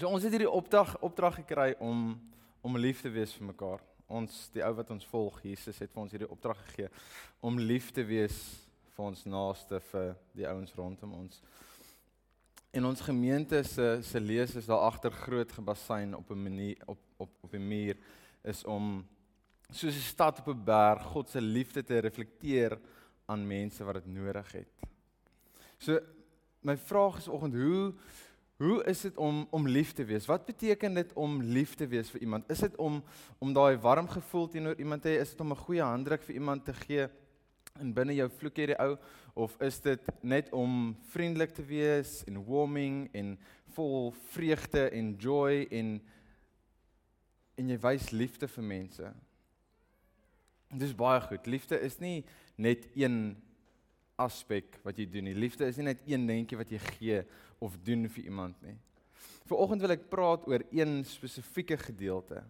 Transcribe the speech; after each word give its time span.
So 0.00 0.08
ons 0.08 0.24
het 0.24 0.32
hierdie 0.32 0.48
opdrag 0.48 0.94
opdrag 1.04 1.34
gekry 1.42 1.74
om 1.84 2.14
om 2.64 2.76
lief 2.80 3.02
te 3.04 3.10
wees 3.12 3.34
vir 3.36 3.50
mekaar. 3.50 3.82
Ons 4.08 4.46
die 4.54 4.62
ou 4.64 4.70
wat 4.78 4.92
ons 4.94 5.04
volg, 5.10 5.42
Jesus 5.44 5.76
het 5.80 5.92
vir 5.92 6.00
ons 6.00 6.14
hierdie 6.14 6.28
opdrag 6.32 6.56
gegee 6.70 6.88
om 7.44 7.58
lief 7.60 7.90
te 7.92 8.04
wees 8.08 8.38
vir 8.94 9.04
ons 9.10 9.26
naaste 9.28 9.80
vir 9.90 10.14
die 10.36 10.46
ouens 10.48 10.72
rondom 10.78 11.12
ons. 11.18 11.42
En 12.72 12.88
ons 12.88 13.02
gemeente 13.10 13.60
se 13.68 13.90
se 14.08 14.22
lees 14.24 14.56
is 14.56 14.70
daar 14.72 14.86
agter 14.86 15.12
groot 15.26 15.52
gebasyn 15.58 16.16
op 16.16 16.32
'n 16.32 16.42
manier 16.48 16.80
op 16.86 17.00
op 17.18 17.36
op 17.44 17.52
'n 17.52 17.68
muur 17.68 17.96
is 18.44 18.64
om 18.64 19.04
soos 19.68 19.96
'n 19.96 20.10
stad 20.14 20.40
op 20.40 20.48
'n 20.48 20.64
berg 20.64 21.02
God 21.12 21.28
se 21.28 21.40
liefde 21.40 21.84
te 21.84 21.98
reflekteer 21.98 22.78
aan 23.26 23.46
mense 23.46 23.84
wat 23.84 24.00
dit 24.00 24.06
nodig 24.06 24.52
het. 24.52 24.72
So 25.78 26.00
my 26.62 26.76
vraag 26.76 27.18
is 27.18 27.28
oggend 27.28 27.54
hoe 27.54 27.92
hoe 28.60 28.82
is 28.84 29.00
dit 29.06 29.16
om 29.16 29.46
om 29.50 29.68
lief 29.68 29.94
te 29.96 30.04
wees? 30.04 30.28
Wat 30.28 30.44
beteken 30.44 30.94
dit 30.94 31.12
om 31.16 31.38
lief 31.42 31.74
te 31.80 31.88
wees 31.88 32.10
vir 32.12 32.20
iemand? 32.20 32.50
Is 32.52 32.60
dit 32.60 32.76
om 32.76 33.00
om 33.38 33.54
daai 33.56 33.80
warm 33.80 34.08
gevoel 34.08 34.48
teenoor 34.52 34.76
iemand 34.78 35.02
te 35.02 35.08
hê? 35.08 35.20
Is 35.24 35.32
dit 35.32 35.40
om 35.40 35.52
'n 35.52 35.64
goeie 35.64 35.82
handdruk 35.82 36.22
vir 36.22 36.34
iemand 36.34 36.64
te 36.64 36.74
gee? 36.74 37.08
en 37.78 37.92
binne 37.94 38.14
jou 38.16 38.28
vloek 38.40 38.60
hierdie 38.60 38.78
ou 38.82 38.94
of 39.40 39.54
is 39.64 39.78
dit 39.84 40.08
net 40.26 40.50
om 40.56 40.94
vriendelik 41.12 41.54
te 41.56 41.64
wees 41.64 42.20
en 42.28 42.40
warming 42.44 43.04
en 43.16 43.34
vol 43.76 44.10
vreugde 44.34 44.88
en 44.90 45.14
joy 45.20 45.66
en 45.70 45.98
en 47.60 47.68
jy 47.68 47.76
wys 47.82 48.06
liefde 48.16 48.48
vir 48.48 48.64
mense. 48.64 49.08
Dis 50.80 50.94
baie 50.96 51.20
goed. 51.20 51.44
Liefde 51.44 51.76
is 51.84 51.98
nie 52.00 52.22
net 52.56 52.86
een 52.96 53.34
aspek 54.20 54.78
wat 54.84 54.98
jy 54.98 55.06
doen 55.10 55.28
nie. 55.30 55.36
Liefde 55.36 55.68
is 55.68 55.78
nie 55.80 55.90
net 55.90 56.04
een 56.08 56.26
dingetjie 56.28 56.58
wat 56.60 56.72
jy 56.72 56.80
gee 56.96 57.20
of 57.60 57.76
doen 57.84 58.06
vir 58.08 58.24
iemand 58.28 58.60
nie. 58.64 58.76
Vanoggend 59.50 59.84
wil 59.84 59.94
ek 59.96 60.08
praat 60.12 60.46
oor 60.48 60.64
een 60.70 61.00
spesifieke 61.08 61.78
gedeelte. 61.80 62.42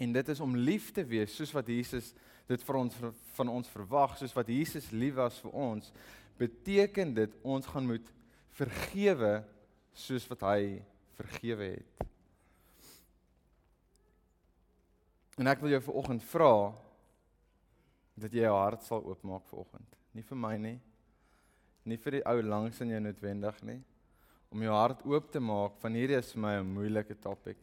En 0.00 0.12
dit 0.14 0.28
is 0.32 0.40
om 0.40 0.56
lief 0.56 0.92
te 0.96 1.04
wees 1.04 1.34
soos 1.36 1.52
wat 1.56 1.68
Jesus 1.68 2.12
dit 2.50 2.62
vir 2.66 2.78
ons 2.80 2.96
van 3.36 3.50
ons 3.52 3.70
verwag 3.70 4.16
soos 4.18 4.34
wat 4.34 4.48
Jesus 4.50 4.88
lief 4.90 5.18
was 5.18 5.38
vir 5.44 5.52
ons, 5.54 5.90
beteken 6.40 7.12
dit 7.14 7.36
ons 7.46 7.66
gaan 7.66 7.86
moet 7.86 8.06
vergewe 8.58 9.40
soos 9.94 10.26
wat 10.30 10.46
hy 10.48 10.62
vergewe 11.18 11.74
het. 11.76 12.06
En 15.40 15.48
ek 15.48 15.62
wil 15.62 15.76
jou 15.76 15.82
vanoggend 15.90 16.24
vra 16.32 16.54
dat 18.20 18.34
jy 18.34 18.44
jou 18.44 18.56
hart 18.56 18.84
sal 18.84 19.04
oopmaak 19.04 19.46
vanoggend. 19.48 19.99
Nie 20.14 20.26
vir 20.26 20.38
my 20.38 20.56
nie. 20.58 20.76
Nie 21.86 21.98
vir 22.00 22.18
die 22.18 22.26
ou 22.28 22.42
langs 22.42 22.80
in 22.82 22.92
jou 22.94 23.00
noodwendig 23.00 23.62
nie. 23.66 23.80
Om 24.50 24.62
jou 24.66 24.74
hart 24.74 25.02
oop 25.06 25.30
te 25.30 25.40
maak 25.40 25.78
van 25.82 25.94
hierdie 25.94 26.18
is 26.18 26.32
vir 26.34 26.42
my 26.42 26.54
'n 26.58 26.74
moeilike 26.74 27.14
topik. 27.14 27.58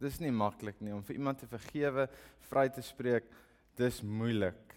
Dis 0.00 0.18
nie 0.20 0.30
maklik 0.30 0.80
nie 0.80 0.92
om 0.92 1.02
vir 1.02 1.16
iemand 1.16 1.38
te 1.38 1.46
vergewe, 1.46 2.08
vry 2.50 2.68
te 2.68 2.82
spreek 2.82 3.24
dis 3.76 4.02
moeilik. 4.02 4.74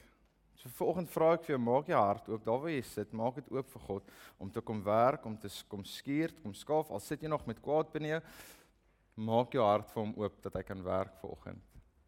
So 0.56 0.70
vanoggend 0.70 1.10
vra 1.10 1.34
ek 1.34 1.44
vir 1.44 1.56
jou, 1.56 1.62
maak 1.62 1.88
jou 1.88 2.00
hart 2.00 2.30
oop, 2.30 2.46
daar 2.46 2.60
waar 2.60 2.72
jy 2.72 2.82
sit, 2.82 3.14
maak 3.14 3.36
dit 3.36 3.52
oop 3.52 3.68
vir 3.70 3.82
God 3.82 4.12
om 4.40 4.50
te 4.50 4.62
kom 4.62 4.84
werk, 4.84 5.26
om 5.26 5.38
te 5.38 5.50
kom 5.68 5.84
skuur, 5.84 6.32
kom 6.44 6.54
skaaf. 6.54 6.92
Al 6.92 7.00
sit 7.00 7.22
jy 7.22 7.28
nog 7.28 7.46
met 7.48 7.62
kwaad 7.62 7.92
binne 7.94 8.08
jou, 8.08 8.22
maak 9.16 9.54
jou 9.54 9.64
hart 9.64 9.90
vir 9.92 10.04
hom 10.04 10.14
oop 10.18 10.42
dat 10.42 10.56
hy 10.56 10.64
kan 10.64 10.84
werk 10.84 11.14
vanoggend. 11.22 11.62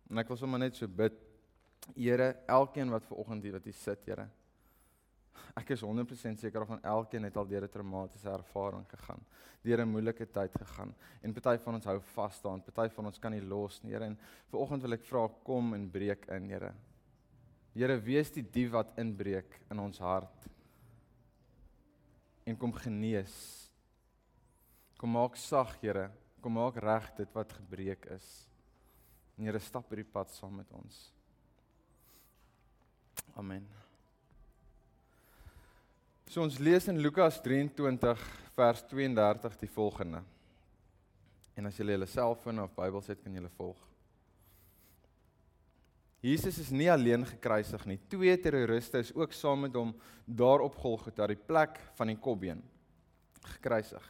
En 0.10 0.18
ek 0.18 0.28
wil 0.28 0.38
sommer 0.38 0.60
net 0.60 0.76
so 0.76 0.88
bid. 0.88 1.14
Here, 1.96 2.36
elkeen 2.48 2.90
wat 2.92 3.06
vanoggend 3.08 3.44
hier 3.44 3.54
wat 3.60 3.68
hier 3.68 3.78
sit, 3.78 4.06
Here. 4.06 4.28
Ek 5.58 5.70
is 5.76 5.82
100% 5.82 6.40
seker 6.40 6.66
van 6.66 6.82
elkeen 6.84 7.24
het 7.24 7.38
al 7.38 7.48
deur 7.48 7.64
'n 7.64 7.70
traumatiese 7.70 8.30
ervaring 8.30 8.86
gegaan, 8.90 9.24
deur 9.64 9.82
'n 9.82 9.90
moeilike 9.90 10.26
tyd 10.26 10.52
gegaan. 10.58 10.96
En 11.22 11.34
party 11.34 11.58
van 11.64 11.74
ons 11.74 11.86
hou 11.86 12.00
vas 12.00 12.42
daaraan, 12.42 12.64
party 12.64 12.94
van 12.94 13.06
ons 13.06 13.20
kan 13.20 13.32
nie 13.32 13.42
los 13.42 13.84
nie, 13.84 13.92
Here. 13.92 14.06
En 14.06 14.18
vanoggend 14.50 14.82
wil 14.82 14.94
ek 14.94 15.06
vra 15.06 15.28
kom 15.44 15.74
en 15.74 15.90
breek 15.90 16.26
in, 16.28 16.50
Here. 16.50 16.74
Here, 17.74 18.00
wees 18.00 18.32
die 18.32 18.42
dief 18.42 18.72
wat 18.72 18.94
inbreek 18.98 19.60
in 19.70 19.80
ons 19.80 20.00
hart. 20.00 20.48
En 22.46 22.58
kom 22.58 22.74
genees. 22.74 23.72
Kom 24.98 25.12
maak 25.12 25.36
sag, 25.36 25.76
Here. 25.82 26.10
Kom 26.42 26.54
maak 26.54 26.80
reg 26.82 27.16
dit 27.16 27.34
wat 27.34 27.54
gebreek 27.54 28.06
is. 28.06 28.48
En 29.38 29.46
Here, 29.46 29.60
stap 29.60 29.90
hierdie 29.90 30.12
pad 30.12 30.30
saam 30.34 30.56
met 30.56 30.72
ons. 30.72 31.14
Amen. 33.38 33.87
So 36.38 36.44
ons 36.46 36.60
lees 36.62 36.86
in 36.86 37.00
Lukas 37.02 37.40
23 37.42 38.20
vers 38.54 38.84
32 38.92 39.56
die 39.58 39.70
volgende. 39.74 40.20
En 41.58 41.66
as 41.66 41.80
jy 41.80 41.88
julle 41.88 42.06
selfoon 42.06 42.60
of 42.62 42.76
Bybel 42.78 43.02
het, 43.08 43.24
kan 43.24 43.34
jy 43.34 43.42
hulle 43.42 43.50
volg. 43.58 43.80
Jesus 46.22 46.60
is 46.62 46.70
nie 46.70 46.92
alleen 46.94 47.26
gekruisig 47.26 47.88
nie. 47.90 47.98
Twee 48.14 48.38
terroriste 48.38 49.02
is 49.02 49.10
ook 49.18 49.34
saam 49.34 49.66
met 49.66 49.82
hom 49.82 49.96
daar 50.30 50.62
op 50.62 50.78
Golgotha, 50.78 51.26
die 51.26 51.42
plek 51.42 51.82
van 51.98 52.14
die 52.14 52.20
kopbeen, 52.22 52.62
gekruisig. 53.56 54.06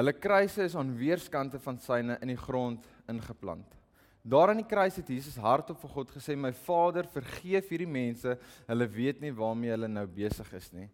Hulle 0.00 0.16
kruise 0.18 0.66
is 0.66 0.74
aan 0.74 0.96
weerskante 0.98 1.62
van 1.62 1.78
syne 1.78 2.18
in 2.26 2.34
die 2.34 2.42
grond 2.42 2.90
ingeplant. 3.06 3.78
Daar 4.20 4.50
aan 4.50 4.58
die 4.60 4.68
kruis 4.68 4.98
het 4.98 5.08
Jesus 5.08 5.38
hardop 5.40 5.78
vir 5.80 5.94
God 5.94 6.10
gesê: 6.12 6.34
"My 6.36 6.50
Vader, 6.52 7.06
vergeef 7.08 7.70
hierdie 7.70 7.88
mense. 7.88 8.34
Hulle 8.66 8.86
weet 8.86 9.20
nie 9.22 9.30
waarmee 9.32 9.70
hulle 9.70 9.88
nou 9.88 10.06
besig 10.06 10.52
is 10.58 10.72
nie." 10.72 10.90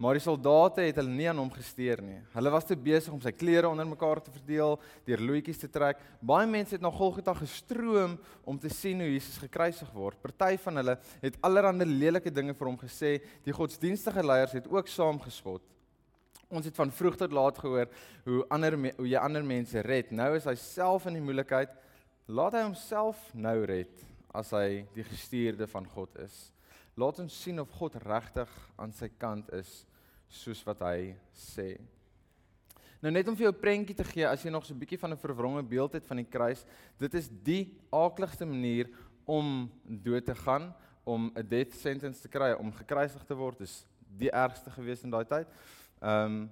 Maar 0.00 0.16
die 0.16 0.22
soldate 0.24 0.86
het 0.86 0.96
hulle 0.96 1.12
nie 1.12 1.26
aan 1.28 1.42
hom 1.42 1.50
gesteer 1.52 2.00
nie. 2.00 2.22
Hulle 2.32 2.50
was 2.54 2.64
te 2.64 2.76
besig 2.88 3.12
om 3.12 3.20
sy 3.20 3.34
klere 3.36 3.68
onder 3.68 3.84
mekaar 3.84 4.22
te 4.24 4.32
verdeel, 4.32 4.78
deur 5.04 5.22
loetjies 5.28 5.58
te 5.60 5.68
trek. 5.68 5.98
Baie 6.24 6.46
mense 6.48 6.72
het 6.72 6.80
na 6.80 6.88
Golgotha 6.94 7.34
gestroom 7.36 8.14
om 8.48 8.56
te 8.58 8.70
sien 8.72 9.02
hoe 9.04 9.10
Jesus 9.10 9.36
gekruisig 9.42 9.90
word. 9.92 10.16
Party 10.22 10.56
van 10.62 10.80
hulle 10.80 10.94
het 11.20 11.36
allerlei 11.44 11.84
lelike 11.84 12.32
dinge 12.32 12.54
vir 12.56 12.70
hom 12.70 12.78
gesê. 12.80 13.18
Die 13.44 13.52
godsdienstige 13.52 14.24
leiers 14.24 14.56
het 14.56 14.70
ook 14.72 14.88
saam 14.88 15.20
gespot. 15.20 15.66
Ons 16.48 16.70
het 16.70 16.80
van 16.80 16.94
vroeg 16.96 17.20
tot 17.20 17.36
laat 17.36 17.60
gehoor 17.60 17.92
hoe 18.24 18.40
ander 18.56 18.78
hoe 18.80 19.06
jy 19.10 19.20
ander 19.20 19.44
mense 19.44 19.84
red. 19.84 20.16
Nou 20.16 20.30
is 20.38 20.48
hy 20.48 20.56
self 20.64 21.10
in 21.12 21.20
die 21.20 21.26
moeilikheid 21.28 21.76
laat 22.24 22.56
hy 22.56 22.64
homself 22.64 23.20
nou 23.36 23.58
red 23.68 24.00
as 24.32 24.54
hy 24.56 24.80
die 24.96 25.04
gestuurde 25.04 25.68
van 25.68 25.84
God 25.92 26.16
is. 26.24 26.40
Laat 26.96 27.20
ons 27.20 27.36
sien 27.44 27.60
of 27.60 27.68
God 27.76 28.00
regtig 28.00 28.48
aan 28.80 28.96
sy 28.96 29.12
kant 29.20 29.52
is 29.60 29.82
soos 30.30 30.62
wat 30.66 30.84
hy 30.86 31.14
sê. 31.34 31.74
Nou 33.00 33.12
net 33.12 33.28
om 33.28 33.36
vir 33.36 33.48
jou 33.48 33.52
'n 33.52 33.60
prentjie 33.60 33.96
te 33.96 34.04
gee 34.04 34.26
as 34.26 34.42
jy 34.44 34.50
nog 34.50 34.64
so 34.64 34.74
'n 34.74 34.78
bietjie 34.78 34.98
van 34.98 35.12
'n 35.12 35.16
verwronge 35.16 35.62
beeld 35.62 35.92
het 35.92 36.06
van 36.06 36.16
die 36.16 36.28
kruis, 36.30 36.64
dit 36.98 37.14
is 37.14 37.28
die 37.28 37.76
aakligste 37.90 38.46
manier 38.46 38.88
om 39.26 39.70
dood 39.84 40.24
te 40.24 40.34
gaan, 40.34 40.74
om 41.04 41.32
'n 41.34 41.48
death 41.48 41.74
sentence 41.74 42.20
te 42.20 42.28
kry, 42.28 42.52
om 42.52 42.72
gekruisig 42.72 43.24
te 43.24 43.34
word, 43.34 43.60
is 43.60 43.86
die 44.18 44.30
ergste 44.30 44.70
gewees 44.70 45.02
in 45.02 45.10
daai 45.10 45.24
tyd. 45.24 45.46
Ehm 46.00 46.24
um, 46.24 46.50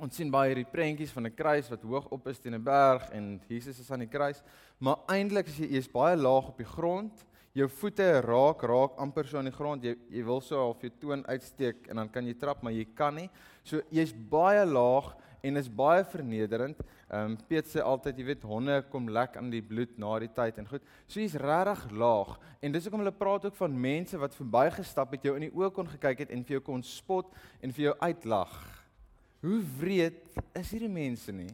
Ons 0.00 0.16
sien 0.16 0.30
baie 0.32 0.48
hierdie 0.48 0.70
prentjies 0.72 1.12
van 1.12 1.26
'n 1.26 1.34
kruis 1.34 1.68
wat 1.68 1.82
hoog 1.82 2.08
op 2.08 2.26
is 2.28 2.38
teen 2.38 2.54
'n 2.54 2.64
berg 2.64 3.10
en 3.10 3.40
Jesus 3.46 3.78
is 3.78 3.90
aan 3.90 3.98
die 3.98 4.08
kruis, 4.08 4.42
maar 4.78 4.96
eintlik 5.06 5.46
as 5.46 5.58
jy 5.58 5.68
is 5.76 5.88
baie 5.88 6.16
laag 6.16 6.48
op 6.48 6.56
die 6.56 6.66
grond, 6.66 7.24
jou 7.56 7.68
voete 7.68 8.06
raak 8.24 8.62
raak 8.64 8.94
amper 9.00 9.28
so 9.28 9.38
aan 9.38 9.50
die 9.50 9.56
grond. 9.56 9.84
Jy 9.84 9.96
jy 10.12 10.24
wil 10.24 10.40
so 10.44 10.58
half 10.60 10.80
jou 10.84 10.92
toon 11.00 11.24
uitsteek 11.28 11.88
en 11.90 12.00
dan 12.00 12.08
kan 12.12 12.26
jy 12.26 12.34
trap, 12.38 12.62
maar 12.64 12.72
jy 12.72 12.86
kan 12.96 13.14
nie. 13.16 13.28
So 13.64 13.82
jy's 13.92 14.12
baie 14.12 14.64
laag 14.66 15.12
en 15.42 15.58
is 15.58 15.68
baie 15.68 16.04
vernederend. 16.06 16.80
Ehm 17.10 17.32
um, 17.32 17.36
Piet 17.48 17.68
sê 17.68 17.82
altyd, 17.84 18.18
jy 18.18 18.26
weet, 18.30 18.44
honde 18.48 18.78
kom 18.92 19.08
lek 19.12 19.36
aan 19.36 19.50
die 19.52 19.60
bloed 19.60 19.98
na 20.00 20.14
die 20.22 20.30
tyd 20.32 20.60
en 20.62 20.68
goed. 20.70 20.84
So 21.06 21.20
jy's 21.20 21.36
regtig 21.36 21.90
laag 21.92 22.38
en 22.62 22.72
dis 22.72 22.86
hoekom 22.86 23.02
hulle 23.02 23.14
praat 23.16 23.44
ook 23.48 23.58
van 23.58 23.80
mense 23.88 24.20
wat 24.22 24.38
verbygestap 24.38 25.12
het, 25.12 25.26
jou 25.26 25.34
in 25.36 25.48
die 25.48 25.52
oë 25.52 25.72
kon 25.76 25.90
gekyk 25.90 26.24
het 26.24 26.32
en 26.32 26.46
vir 26.46 26.56
jou 26.56 26.64
kon 26.70 26.84
spot 26.86 27.34
en 27.60 27.74
vir 27.74 27.90
jou 27.90 27.96
uitlag. 28.00 28.54
Hoe 29.42 29.58
wreed 29.80 30.22
is 30.56 30.70
hierdie 30.70 30.92
mense 30.92 31.34
nie? 31.34 31.50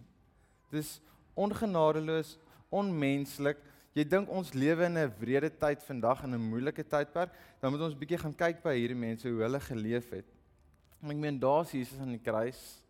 Dis 0.70 0.99
ongenadeloos, 1.38 2.37
onmenslik. 2.70 3.58
Jy 3.96 4.05
dink 4.05 4.29
ons 4.31 4.52
lewe 4.55 4.85
in 4.85 4.99
'n 4.99 5.12
wrede 5.19 5.50
tyd 5.50 5.82
vandag 5.82 6.25
in 6.25 6.35
'n 6.35 6.50
moeilike 6.50 6.85
tydperk, 6.85 7.32
dan 7.61 7.73
moet 7.73 7.81
ons 7.81 7.94
bietjie 7.94 8.19
gaan 8.19 8.35
kyk 8.35 8.62
by 8.62 8.75
hierdie 8.76 8.96
mense 8.96 9.29
hoe 9.29 9.43
hulle 9.43 9.61
geleef 9.61 10.11
het. 10.11 10.26
Ek 11.02 11.17
meen 11.17 11.38
daar's 11.38 11.73
Jesus 11.73 11.99
aan 11.99 12.17
die 12.17 12.23
kruis. 12.23 12.82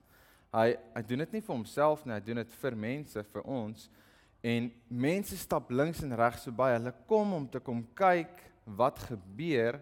Hy 0.52 0.76
hy 0.94 1.02
doen 1.02 1.18
dit 1.18 1.32
nie 1.32 1.40
vir 1.40 1.54
homself 1.54 2.04
nie, 2.06 2.14
hy 2.14 2.20
doen 2.20 2.36
dit 2.36 2.52
vir 2.52 2.76
mense, 2.76 3.22
vir 3.22 3.42
ons. 3.42 3.90
En 4.42 4.72
mense 4.88 5.36
stap 5.36 5.70
links 5.70 6.02
en 6.02 6.16
regs 6.16 6.42
so 6.42 6.52
baie. 6.52 6.78
Hulle 6.78 6.94
kom 7.06 7.32
om 7.32 7.48
te 7.48 7.60
kom 7.60 7.82
kyk 7.94 8.42
wat 8.64 8.98
gebeur. 8.98 9.80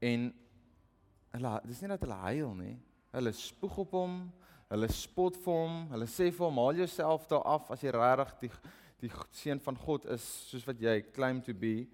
En 0.00 0.32
hulle 1.32 1.60
dis 1.66 1.80
nie 1.82 1.88
dat 1.88 2.00
hulle 2.06 2.20
huil 2.28 2.54
nie. 2.54 2.76
Hulle 3.12 3.32
spoeg 3.32 3.78
op 3.84 3.92
hom, 3.92 4.18
hulle 4.68 4.88
spot 4.92 5.36
vir 5.36 5.54
hom, 5.54 5.78
hulle 5.92 6.06
sê 6.06 6.30
vir 6.30 6.46
hom: 6.46 6.58
"Haal 6.58 6.82
jouself 6.84 7.26
daar 7.28 7.44
af 7.44 7.70
as 7.70 7.82
jy 7.82 7.90
regtig 7.90 8.60
die 9.00 9.10
seun 9.30 9.60
van 9.60 9.76
God 9.76 10.06
is 10.06 10.24
soos 10.50 10.66
wat 10.66 10.80
jy 10.80 11.00
claim 11.12 11.42
to 11.42 11.54
be." 11.54 11.86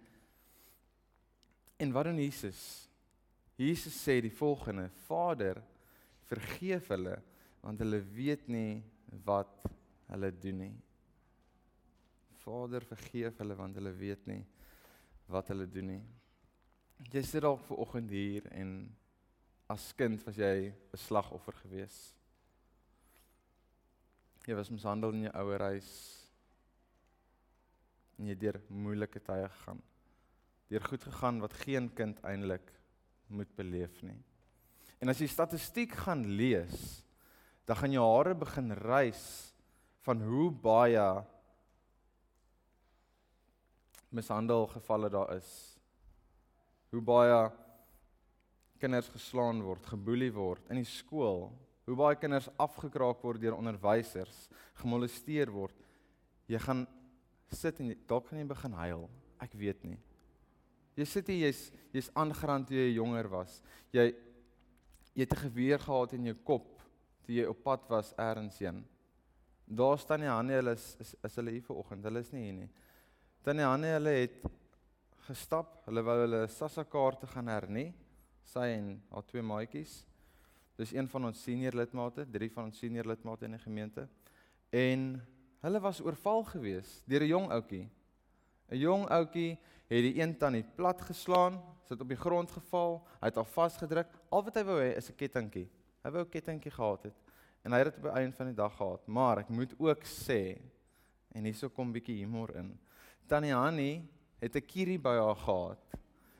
En 1.79 1.93
wat 1.93 2.05
doen 2.05 2.19
Jesus? 2.19 2.89
Jesus 3.57 3.95
sê 3.95 4.21
die 4.21 4.35
volgende: 4.35 4.91
"Vader, 5.09 5.63
vergeef 6.29 6.89
hulle 6.89 7.19
want 7.65 7.81
hulle 7.81 8.01
weet 8.15 8.49
nie 8.53 8.83
wat 9.25 9.69
hulle 10.11 10.31
doen 10.41 10.59
nie. 10.67 10.75
Vader, 12.45 12.85
vergeef 12.85 13.39
hulle 13.41 13.57
want 13.57 13.79
hulle 13.81 13.93
weet 13.97 14.27
nie 14.29 14.43
wat 15.33 15.49
hulle 15.53 15.67
doen 15.71 15.95
nie. 15.95 16.03
Jy 17.13 17.23
sit 17.25 17.45
dalk 17.45 17.63
ver 17.65 17.81
oggend 17.81 18.13
hier 18.13 18.45
en 18.53 18.75
as 19.73 19.87
kind 19.97 20.21
was 20.27 20.37
jy 20.37 20.69
'n 20.69 21.01
slagoffer 21.07 21.57
gewees. 21.63 21.97
Jy 24.47 24.55
was 24.55 24.71
mishandel 24.71 25.15
in 25.15 25.23
jou 25.25 25.33
ouerhuis. 25.33 26.24
En 28.19 28.29
jy 28.31 28.37
deur 28.39 28.61
moeilike 28.69 29.21
tye 29.25 29.49
gegaan. 29.49 29.83
Deur 30.71 30.87
goed 30.89 31.03
gegaan 31.09 31.41
wat 31.43 31.57
geen 31.65 31.91
kind 31.95 32.21
eintlik 32.25 32.71
moet 33.35 33.51
beleef 33.57 34.01
nie. 34.03 34.19
En 35.03 35.11
as 35.13 35.21
jy 35.21 35.29
statistiek 35.29 35.93
gaan 36.05 36.25
lees, 36.39 37.03
dan 37.69 37.77
gaan 37.81 37.95
jou 37.97 38.05
hare 38.05 38.35
begin 38.37 38.73
rys 38.85 39.25
van 40.05 40.21
hoe 40.23 40.51
baie 40.53 41.05
mishandel 44.15 44.69
gevalle 44.71 45.11
daar 45.11 45.35
is. 45.37 45.51
Hoe 46.93 47.03
baie 47.03 47.39
kinders 48.79 49.09
geslaan 49.13 49.63
word, 49.65 49.87
geboelie 49.89 50.31
word 50.35 50.69
in 50.71 50.83
die 50.83 50.89
skool. 50.89 51.49
Hoe 51.89 51.97
baie 51.99 52.17
kinders 52.21 52.51
afgekraak 52.61 53.23
word 53.25 53.43
deur 53.43 53.57
onderwysers, 53.57 54.47
gemolesteer 54.81 55.53
word. 55.53 55.77
Jy 56.49 56.61
gaan 56.63 56.85
sit 57.55 57.81
en 57.81 57.95
dalk 58.09 58.29
gaan 58.29 58.39
jy 58.39 58.47
begin 58.51 58.73
huil. 58.73 59.09
Ek 59.45 59.55
weet 59.59 59.85
nie. 59.85 59.99
Jy 60.95 61.07
sit 61.11 61.27
hier, 61.27 61.49
jy's 61.49 61.73
jy's 61.95 62.11
aangerand 62.15 62.69
toe 62.69 62.77
jy 62.77 62.95
jonger 62.97 63.29
was. 63.33 63.61
Jy 63.93 64.13
jy 65.15 65.23
het 65.23 65.33
'n 65.33 65.45
geweer 65.49 65.79
gehad 65.79 66.13
in 66.13 66.27
jou 66.27 66.35
kop 66.35 66.81
toe 67.25 67.35
jy 67.35 67.45
op 67.47 67.63
pad 67.63 67.89
was 67.89 68.15
eers 68.19 68.59
heen. 68.59 68.85
Daar 69.67 69.99
staan 69.99 70.21
die 70.21 70.29
Hanne, 70.29 70.53
hulle 70.53 70.73
is, 70.73 70.97
is 71.01 71.15
is 71.25 71.37
hulle 71.37 71.51
hier 71.51 71.63
vanoggend. 71.63 72.05
Hulle 72.05 72.21
is 72.21 72.33
nie 72.33 72.45
hier 72.45 72.53
nie. 72.53 72.71
Tannie 73.43 73.65
Hanne, 73.65 73.95
hulle 73.97 74.11
het 74.11 74.45
gestap. 75.27 75.79
Hulle 75.87 76.03
wou 76.05 76.19
hulle 76.21 76.47
Sassa 76.49 76.85
kaarte 76.85 77.27
gaan 77.27 77.49
hernie. 77.49 77.95
Sy 78.45 78.67
en 78.77 79.03
haar 79.11 79.25
twee 79.25 79.43
maatjies. 79.43 80.05
Dis 80.77 80.93
een 80.93 81.09
van 81.09 81.31
ons 81.31 81.43
senior 81.43 81.73
lidmate, 81.73 82.27
drie 82.31 82.51
van 82.51 82.69
ons 82.69 82.79
senior 82.79 83.07
lidmate 83.07 83.47
in 83.47 83.57
die 83.57 83.63
gemeente. 83.63 84.09
En 84.75 85.23
hulle 85.65 85.81
was 85.81 86.03
oorval 86.05 86.45
gewees 86.45 87.03
deur 87.09 87.23
'n 87.25 87.33
jong 87.33 87.49
ouetjie. 87.51 87.89
'n 88.71 88.79
Jong 88.79 89.09
ouetjie 89.09 89.59
het 89.89 90.03
die 90.03 90.21
een 90.21 90.37
tannie 90.37 90.65
plat 90.77 91.01
geslaan, 91.01 91.61
sit 91.89 92.01
op 92.01 92.09
die 92.09 92.17
grond 92.17 92.51
geval, 92.51 93.03
hy 93.21 93.27
het 93.27 93.37
haar 93.37 93.53
vasgedruk. 93.53 94.09
Al 94.31 94.45
wat 94.45 94.55
hy 94.55 94.65
wou 94.65 94.79
hê 94.81 94.97
is 94.97 95.11
'n 95.11 95.17
kettingkie. 95.17 95.69
Hy 96.03 96.11
wou 96.11 96.23
'n 96.25 96.29
kettingkie 96.31 96.71
gehad 96.71 97.03
het 97.03 97.15
en 97.65 97.73
hy 97.73 97.79
het 97.79 97.95
dit 97.95 97.97
op 97.97 98.11
die 98.11 98.21
einde 98.21 98.37
van 98.37 98.47
die 98.47 98.55
dag 98.55 98.77
gehad. 98.77 99.07
Maar 99.09 99.39
ek 99.39 99.49
moet 99.49 99.75
ook 99.79 100.05
sê 100.05 100.61
en 101.35 101.45
hierso 101.45 101.69
kom 101.69 101.93
bietjie 101.93 102.21
humor 102.21 102.55
in. 102.57 102.79
Tannie 103.27 103.55
Hanni 103.55 104.09
het 104.41 104.57
'n 104.57 104.67
kierie 104.67 104.99
by 104.99 105.17
haar 105.17 105.37
gehad. 105.37 105.79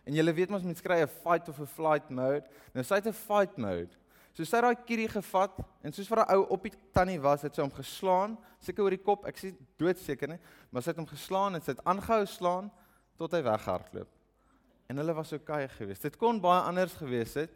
En 0.05 0.13
jy 0.13 0.35
weet 0.35 0.51
mos 0.51 0.63
mens 0.63 0.83
kry 0.83 1.01
'n 1.01 1.09
fight 1.09 1.49
of 1.49 1.61
'n 1.61 1.67
flight 1.67 2.11
mode. 2.11 2.45
Nou 2.75 2.85
sy 2.85 2.95
het 2.95 3.07
'n 3.07 3.13
fight 3.13 3.57
mode. 3.57 3.97
So 4.35 4.43
sy 4.43 4.61
daai 4.65 4.75
kierie 4.83 5.07
gevat 5.09 5.61
en 5.87 5.93
soos 5.95 6.09
vir 6.11 6.25
'n 6.25 6.35
ou 6.35 6.47
op 6.57 6.63
die 6.63 6.73
tannie 6.93 7.21
was, 7.21 7.43
het 7.43 7.55
sy 7.55 7.63
hom 7.63 7.71
geslaan, 7.71 8.37
seker 8.59 8.83
oor 8.83 8.91
die 8.91 9.05
kop. 9.05 9.27
Ek 9.27 9.37
sê 9.39 9.55
doodseker 9.79 10.29
nie, 10.29 10.41
maar 10.71 10.83
sy 10.83 10.91
het 10.91 10.99
hom 10.99 11.07
geslaan 11.07 11.55
en 11.55 11.63
sy 11.63 11.71
het 11.71 11.85
aangehou 11.87 12.27
slaan 12.27 12.71
tot 13.17 13.33
hy 13.33 13.43
weghardloop. 13.43 14.09
En 14.89 14.97
hulle 14.97 15.15
was 15.15 15.29
so 15.29 15.39
kaai 15.39 15.69
geweest. 15.69 16.03
Dit 16.03 16.17
kon 16.17 16.41
baie 16.41 16.63
anders 16.67 16.95
gewees 16.95 17.35
het. 17.35 17.51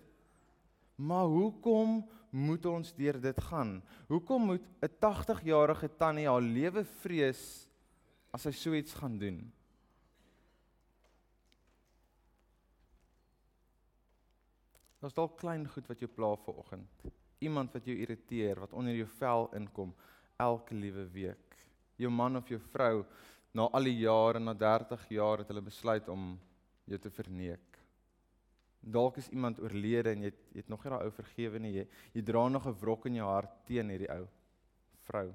Maar 0.96 1.26
hoekom 1.26 2.08
moet 2.30 2.66
ons 2.66 2.94
deur 2.94 3.20
dit 3.20 3.40
gaan? 3.40 3.82
Hoekom 4.08 4.42
moet 4.42 4.64
'n 4.82 4.88
80-jarige 5.00 5.88
tannie 5.96 6.28
haar 6.28 6.40
lewe 6.40 6.84
vrees 6.84 7.68
as 8.32 8.42
sy 8.42 8.50
so 8.50 8.72
iets 8.72 8.94
gaan 8.94 9.18
doen? 9.18 9.52
Daar's 14.98 15.14
dalk 15.14 15.36
klein 15.38 15.66
goed 15.70 15.86
wat 15.86 16.00
jou 16.02 16.10
pla 16.10 16.32
vir 16.42 16.58
oggend. 16.58 17.02
Iemand 17.38 17.72
wat 17.72 17.86
jou 17.86 17.94
irriteer, 17.94 18.58
wat 18.58 18.72
onder 18.74 18.96
jou 18.96 19.06
vel 19.18 19.48
inkom 19.54 19.94
elke 20.42 20.74
liewe 20.74 21.06
week. 21.14 21.56
Jou 21.96 22.10
man 22.10 22.36
of 22.36 22.48
jou 22.50 22.58
vrou 22.72 23.04
na 23.54 23.68
al 23.74 23.88
die 23.90 23.98
jare, 24.00 24.40
na 24.42 24.54
30 24.54 25.08
jaar 25.14 25.42
het 25.42 25.50
hulle 25.50 25.62
besluit 25.62 26.08
om 26.08 26.32
jou 26.88 26.98
te 26.98 27.10
verneek. 27.10 27.78
Dalk 28.80 29.18
is 29.18 29.28
iemand 29.34 29.60
oorlede 29.60 30.12
en 30.14 30.22
jy 30.22 30.30
het, 30.30 30.42
jy 30.52 30.62
het 30.62 30.70
nog 30.70 30.84
nie 30.84 30.92
daai 30.92 31.04
ou 31.06 31.12
vergewe 31.14 31.60
nie. 31.62 31.72
Jy, 31.80 31.86
jy 32.14 32.22
dra 32.22 32.48
nog 32.48 32.66
'n 32.66 32.78
wrok 32.80 33.06
in 33.06 33.18
jou 33.18 33.26
hart 33.26 33.54
teen 33.66 33.90
hierdie 33.90 34.10
ou 34.14 34.26
vrou. 35.08 35.34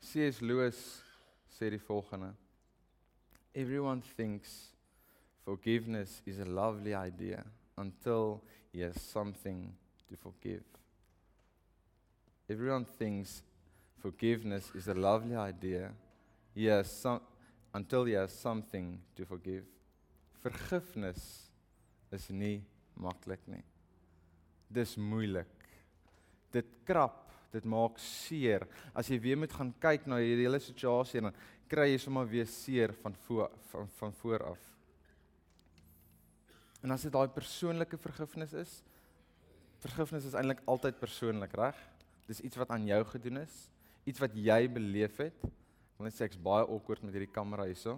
C.S. 0.00 0.40
Lewis 0.40 1.02
sê 1.48 1.70
die 1.70 1.80
volgende: 1.80 2.34
Everyone 3.52 4.00
thinks 4.16 4.77
forgiveness 5.48 6.20
is 6.26 6.38
a 6.40 6.44
lovely 6.44 6.94
idea 6.94 7.42
until 7.76 8.42
he 8.72 8.80
has 8.80 9.00
something 9.00 9.72
to 10.08 10.16
forgive. 10.16 10.64
Everyone 12.50 12.84
thinks 12.84 13.42
forgiveness 14.02 14.70
is 14.74 14.88
a 14.88 14.94
lovely 14.94 15.36
idea. 15.36 15.92
He 16.54 16.66
has 16.66 16.90
some 16.90 17.20
until 17.72 18.04
he 18.04 18.12
has 18.12 18.32
something 18.32 19.00
to 19.16 19.24
forgive 19.24 19.64
vergifnis 20.42 21.22
is 22.12 22.28
nie 22.30 22.60
maklik 23.00 23.42
nie. 23.50 23.64
Dis 24.68 24.96
moeilik. 25.00 25.50
Dit 26.52 26.68
krap, 26.88 27.26
dit 27.52 27.64
maak 27.68 27.98
seer. 28.02 28.66
As 28.96 29.08
jy 29.10 29.18
weer 29.22 29.40
moet 29.40 29.52
gaan 29.54 29.72
kyk 29.80 30.08
na 30.08 30.20
hierdie 30.22 30.46
hele 30.48 30.60
situasie 30.62 31.24
dan 31.24 31.36
kry 31.68 31.90
jy 31.92 32.00
sommer 32.00 32.28
weer 32.28 32.48
seer 32.48 32.94
van 33.02 33.16
voor 33.26 33.52
van 33.72 33.92
van 33.98 34.16
voor 34.22 34.50
af. 34.54 34.67
En 36.84 36.94
as 36.94 37.04
dit 37.06 37.12
daai 37.12 37.28
persoonlike 37.34 37.98
vergifnis 37.98 38.54
is, 38.54 38.74
vergifnis 39.82 40.26
is 40.28 40.36
eintlik 40.38 40.62
altyd 40.70 40.98
persoonlik, 41.00 41.54
reg? 41.58 41.78
Dis 42.28 42.42
iets 42.44 42.58
wat 42.60 42.70
aan 42.74 42.86
jou 42.86 43.00
gedoen 43.12 43.42
is, 43.42 43.56
iets 44.08 44.22
wat 44.22 44.34
jy 44.36 44.60
beleef 44.70 45.18
het. 45.22 45.38
Ek 45.42 46.00
wil 46.00 46.08
net 46.08 46.16
sê 46.16 46.28
ek's 46.28 46.40
baie 46.40 46.66
awkward 46.66 47.02
met 47.02 47.16
hierdie 47.16 47.32
kamera 47.34 47.66
hierso. 47.66 47.96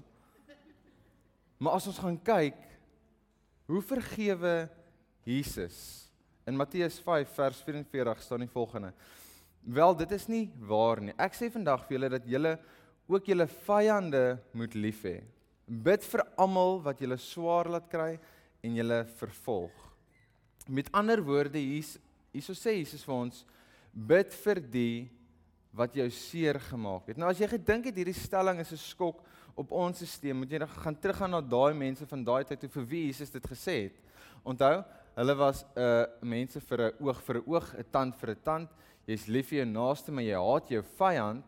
Maar 1.61 1.77
as 1.77 1.88
ons 1.91 2.00
gaan 2.00 2.17
kyk 2.25 2.61
hoe 3.69 3.82
vergewe 3.85 4.55
Jesus 5.29 6.09
in 6.49 6.56
Matteus 6.56 6.97
5 7.05 7.35
vers 7.37 7.61
44 7.67 8.23
staan 8.25 8.47
die 8.47 8.50
volgende. 8.50 8.94
Wel, 9.61 9.94
dit 10.00 10.12
is 10.17 10.25
nie 10.32 10.46
waar 10.65 11.03
nie. 11.05 11.13
Ek 11.20 11.37
sê 11.37 11.51
vandag 11.53 11.84
vir 11.84 11.99
julle 11.99 12.13
dat 12.17 12.27
julle 12.27 12.55
ook 13.10 13.29
julle 13.29 13.46
vyande 13.67 14.25
moet 14.56 14.75
lief 14.79 15.05
hê. 15.05 15.19
Bid 15.69 16.06
vir 16.08 16.25
almal 16.41 16.81
wat 16.87 17.03
julle 17.03 17.19
swaar 17.20 17.69
laat 17.77 17.91
kry 17.93 18.15
en 18.62 18.74
julle 18.74 19.05
vervolg. 19.19 19.86
Met 20.69 20.90
ander 20.93 21.22
woorde, 21.22 21.58
hier 21.58 21.86
hierso 22.32 22.55
sê 22.55 22.76
Jesus 22.79 23.05
vir 23.05 23.14
ons 23.14 23.44
bid 23.93 24.32
vir 24.44 24.60
die 24.60 25.10
wat 25.74 25.94
jou 25.94 26.06
seer 26.10 26.58
gemaak 26.60 27.08
het. 27.10 27.19
Nou 27.19 27.31
as 27.31 27.40
jy 27.40 27.48
gedink 27.50 27.90
het 27.90 27.96
hierdie 27.96 28.14
stelling 28.14 28.60
is 28.60 28.72
'n 28.72 28.76
skok, 28.76 29.22
op 29.60 29.72
ons 29.72 29.98
stelsel, 29.98 30.36
moet 30.36 30.50
jy 30.50 30.58
dan 30.62 30.69
gaan 30.69 30.96
teruggaan 30.96 31.34
na 31.34 31.40
daai 31.40 31.74
mense 31.74 32.06
van 32.06 32.24
daai 32.24 32.44
tyd 32.44 32.60
toe 32.60 32.70
vir 32.79 32.86
wie 32.86 33.06
Jesus 33.06 33.31
dit 33.31 33.46
gesê 33.46 33.76
het. 33.88 33.96
Onthou, 34.44 34.84
hulle 35.17 35.34
was 35.36 35.64
'n 35.64 35.81
uh, 35.81 36.06
mense 36.22 36.60
vir 36.60 36.81
'n 36.81 36.93
oog 37.00 37.20
vir 37.22 37.36
'n 37.36 37.44
oog, 37.46 37.74
'n 37.79 37.84
tand 37.90 38.17
vir 38.17 38.31
'n 38.31 38.43
tand. 38.44 38.70
Jy's 39.06 39.26
lief 39.26 39.48
vir 39.48 39.58
jou 39.58 39.67
naaste, 39.67 40.12
maar 40.12 40.24
jy 40.24 40.36
haat 40.36 40.69
jou 40.69 40.82
vyand. 40.82 41.44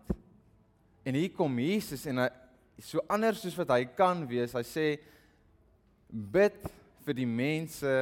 En 1.04 1.14
hier 1.14 1.30
kom 1.30 1.58
Jesus 1.58 2.06
en 2.06 2.18
hy 2.18 2.28
so 2.78 3.00
anders 3.08 3.40
soos 3.40 3.56
wat 3.56 3.68
hy 3.68 3.84
kan 3.84 4.26
wees. 4.26 4.52
Hy 4.52 4.62
sê 4.62 4.98
bid 6.10 6.70
vir 7.06 7.18
die 7.18 7.28
mense 7.28 7.92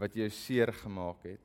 wat 0.00 0.16
jou 0.16 0.28
seer 0.32 0.72
gemaak 0.82 1.24
het. 1.28 1.42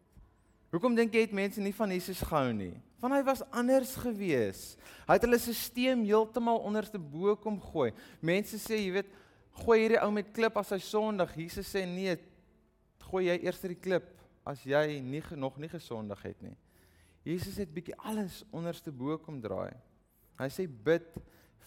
Hoekom 0.74 0.96
dink 0.98 1.14
jy 1.16 1.26
het 1.26 1.36
mense 1.36 1.62
nie 1.64 1.74
van 1.76 1.92
Jesus 1.94 2.20
gehou 2.26 2.52
nie? 2.56 2.74
Want 3.00 3.16
hy 3.16 3.22
was 3.28 3.44
anders 3.54 3.94
gewees. 4.02 4.64
Hy 5.06 5.18
het 5.18 5.26
hulle 5.28 5.40
stelsel 5.40 6.02
heeltemal 6.08 6.64
onderste 6.66 7.00
bo 7.00 7.36
kom 7.40 7.60
gooi. 7.62 7.92
Mense 8.20 8.60
sê, 8.60 8.80
jy 8.82 8.96
weet, 8.98 9.12
gooi 9.62 9.80
hierdie 9.84 10.02
ou 10.02 10.10
met 10.12 10.32
klip 10.36 10.58
as 10.60 10.74
hy 10.76 10.82
sondig. 10.84 11.32
Jesus 11.40 11.70
sê 11.72 11.86
nee, 11.88 12.18
gooi 13.08 13.28
jy 13.30 13.38
eers 13.46 13.62
die 13.64 13.78
klip 13.80 14.12
as 14.46 14.64
jy 14.68 15.00
nie 15.02 15.24
nog 15.40 15.58
nie 15.62 15.70
gesondig 15.72 16.22
het 16.26 16.42
nie. 16.44 16.56
Jesus 17.26 17.58
het 17.58 17.72
bietjie 17.74 17.96
alles 18.06 18.44
onderste 18.54 18.92
bo 18.94 19.18
kom 19.18 19.40
draai. 19.42 19.74
Hy 20.38 20.50
sê 20.54 20.68
bid 20.68 21.08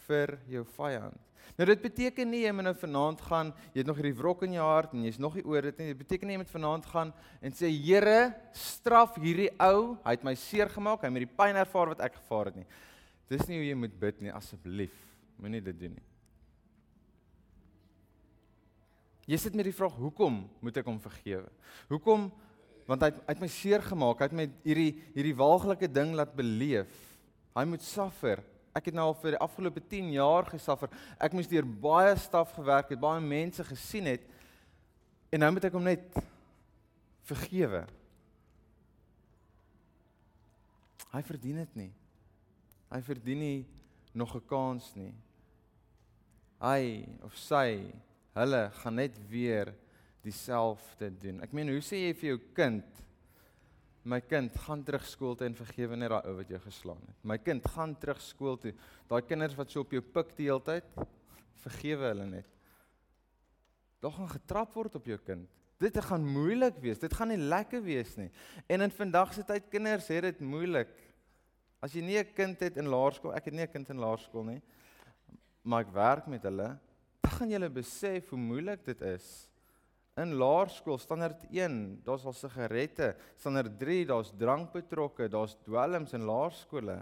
vir 0.06 0.36
jou 0.50 0.64
vyand. 0.76 1.24
Nou 1.58 1.66
dit 1.66 1.80
beteken 1.82 2.28
nie 2.30 2.42
jy 2.44 2.52
moet 2.54 2.68
nou 2.68 2.74
vanaand 2.76 3.22
gaan, 3.24 3.52
jy 3.72 3.80
het 3.80 3.88
nog 3.88 3.98
hierdie 3.98 4.16
wrok 4.18 4.44
in 4.46 4.56
jou 4.58 4.66
hart 4.66 4.92
en 4.94 5.06
jy's 5.06 5.20
nog 5.22 5.38
nie 5.38 5.44
oor 5.48 5.70
dit 5.70 5.80
nie. 5.80 5.88
Dit 5.94 6.02
beteken 6.02 6.28
nie 6.28 6.36
jy 6.36 6.42
moet 6.42 6.52
vanaand 6.52 6.88
gaan 6.92 7.12
en 7.42 7.56
sê 7.56 7.70
Here, 7.72 8.18
straf 8.52 9.16
hierdie 9.18 9.50
ou. 9.64 9.96
Hy 10.04 10.16
het 10.16 10.26
my 10.26 10.34
seer 10.38 10.70
gemaak. 10.72 11.02
Hy 11.02 11.10
het 11.10 11.24
die 11.24 11.38
pyn 11.40 11.58
ervaar 11.58 11.94
wat 11.94 12.04
ek 12.04 12.20
gevaar 12.20 12.52
het 12.52 12.60
nie. 12.60 12.68
Dis 13.32 13.46
nie 13.48 13.60
hoe 13.60 13.68
jy 13.70 13.78
moet 13.78 13.96
bid 14.00 14.20
nie, 14.24 14.32
asseblief. 14.32 14.94
Moenie 15.38 15.62
dit 15.64 15.80
doen 15.80 15.96
nie. 15.96 16.06
Jy 19.28 19.36
sit 19.40 19.56
met 19.58 19.66
die 19.68 19.76
vraag, 19.76 19.96
hoekom 20.00 20.44
moet 20.64 20.78
ek 20.80 20.86
hom 20.88 21.00
vergewe? 21.02 21.50
Hoekom 21.90 22.30
Want 22.88 23.04
hy 23.04 23.10
het, 23.12 23.18
hy 23.26 23.34
het 23.34 23.42
my 23.44 23.48
seer 23.52 23.82
gemaak. 23.84 24.22
Hy 24.22 24.30
het 24.30 24.36
my 24.36 24.46
hierdie 24.64 24.92
hierdie 25.12 25.36
waaglike 25.36 25.90
ding 25.92 26.14
laat 26.16 26.32
beleef. 26.36 26.92
Hy 27.56 27.64
moet 27.68 27.84
suffer. 27.84 28.40
Ek 28.76 28.90
het 28.90 28.94
nou 28.94 29.08
al 29.10 29.16
vir 29.20 29.34
die 29.34 29.40
afgelope 29.42 29.80
10 29.80 30.10
jaar 30.12 30.48
gesuffer. 30.50 30.90
Ek 31.18 31.32
moes 31.32 31.48
deur 31.50 31.66
baie 31.66 32.16
staf 32.20 32.52
gewerk 32.56 32.92
het, 32.92 33.00
baie 33.00 33.20
mense 33.20 33.64
gesien 33.64 34.06
het. 34.10 34.26
En 35.32 35.40
nou 35.44 35.52
moet 35.52 35.68
ek 35.68 35.76
hom 35.76 35.86
net 35.88 36.20
vergewe. 37.28 37.84
Hy 41.12 41.22
verdien 41.24 41.62
dit 41.62 41.80
nie. 41.84 41.90
Hy 42.92 43.00
verdien 43.04 43.40
nie 43.40 43.66
nog 44.12 44.34
'n 44.36 44.46
kans 44.46 44.94
nie. 44.96 45.14
Hy 46.60 47.06
of 47.22 47.36
sy, 47.36 47.92
hulle 48.34 48.70
gaan 48.70 48.94
net 48.94 49.18
weer 49.28 49.74
dieselfde 50.22 51.10
doen. 51.18 51.40
Ek 51.42 51.52
meen, 51.52 51.68
hoe 51.68 51.80
sê 51.84 52.08
jy 52.08 52.14
vir 52.14 52.28
jou 52.30 52.38
kind 52.54 52.84
My 54.08 54.22
kind, 54.24 54.54
gaan 54.64 54.82
terug 54.86 55.04
skool 55.04 55.34
toe 55.36 55.46
en 55.50 55.56
vergewe 55.58 55.96
net 55.98 56.08
daai 56.08 56.28
ou 56.30 56.36
wat 56.38 56.48
jou 56.48 56.60
geslaan 56.64 57.00
het. 57.04 57.16
My 57.28 57.36
kind, 57.42 57.66
gaan 57.74 57.92
terug 58.00 58.20
skool 58.24 58.56
toe. 58.60 58.72
Daai 59.10 59.20
kinders 59.28 59.56
wat 59.58 59.72
so 59.72 59.84
op 59.84 59.92
jou 59.92 60.00
pik 60.00 60.32
die 60.38 60.46
hele 60.48 60.64
tyd, 60.64 60.86
vergewe 61.60 62.08
hulle 62.08 62.28
net. 62.30 62.48
Daar 64.00 64.14
gaan 64.14 64.30
getrap 64.30 64.72
word 64.78 64.96
op 64.96 65.10
jou 65.10 65.18
kind. 65.26 65.44
Dit 65.78 65.98
gaan 66.02 66.24
moeilik 66.24 66.78
wees. 66.82 66.98
Dit 67.02 67.12
gaan 67.14 67.30
nie 67.30 67.38
lekker 67.38 67.82
wees 67.84 68.16
nie. 68.18 68.30
En 68.66 68.82
in 68.86 68.94
vandag 68.94 69.34
se 69.34 69.44
tyd 69.46 69.68
kinders 69.70 70.08
het 70.10 70.24
dit 70.26 70.40
moeilik. 70.40 70.90
As 71.84 71.92
jy 71.94 72.02
nie 72.02 72.18
'n 72.18 72.34
kind 72.34 72.58
het 72.60 72.76
in 72.76 72.88
laerskool, 72.88 73.34
ek 73.34 73.44
het 73.44 73.54
nie 73.54 73.62
'n 73.62 73.72
kind 73.72 73.90
in 73.90 73.98
laerskool 73.98 74.44
nie, 74.44 74.62
maar 75.62 75.84
ek 75.84 75.92
werk 75.92 76.26
met 76.26 76.42
hulle, 76.42 76.78
dan 77.22 77.32
gaan 77.32 77.50
jy 77.50 77.68
besef 77.68 78.30
hoe 78.30 78.38
moeilik 78.38 78.84
dit 78.84 79.00
is. 79.02 79.47
In 80.18 80.34
laerskool 80.34 80.98
standaard 80.98 81.44
1, 81.54 81.76
daar's 82.02 82.24
al 82.26 82.34
sigarette, 82.34 83.12
standaard 83.38 83.76
3, 83.78 84.00
daar's 84.08 84.32
drank 84.34 84.72
betrokke, 84.74 85.28
daar's 85.30 85.54
dwelms 85.62 86.14
in 86.16 86.26
laerskole. 86.26 86.96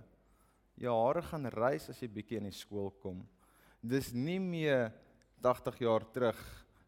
Jou 0.77 0.97
hare 0.99 1.23
gaan 1.25 1.49
rys 1.55 1.89
as 1.89 2.03
jy 2.03 2.11
bietjie 2.13 2.41
in 2.43 2.51
die 2.51 2.57
skool 2.57 2.91
kom. 3.01 3.23
Dis 3.81 4.13
nie 4.13 4.41
meer 4.43 4.91
80 5.41 5.81
jaar 5.87 6.05
terug 6.13 6.43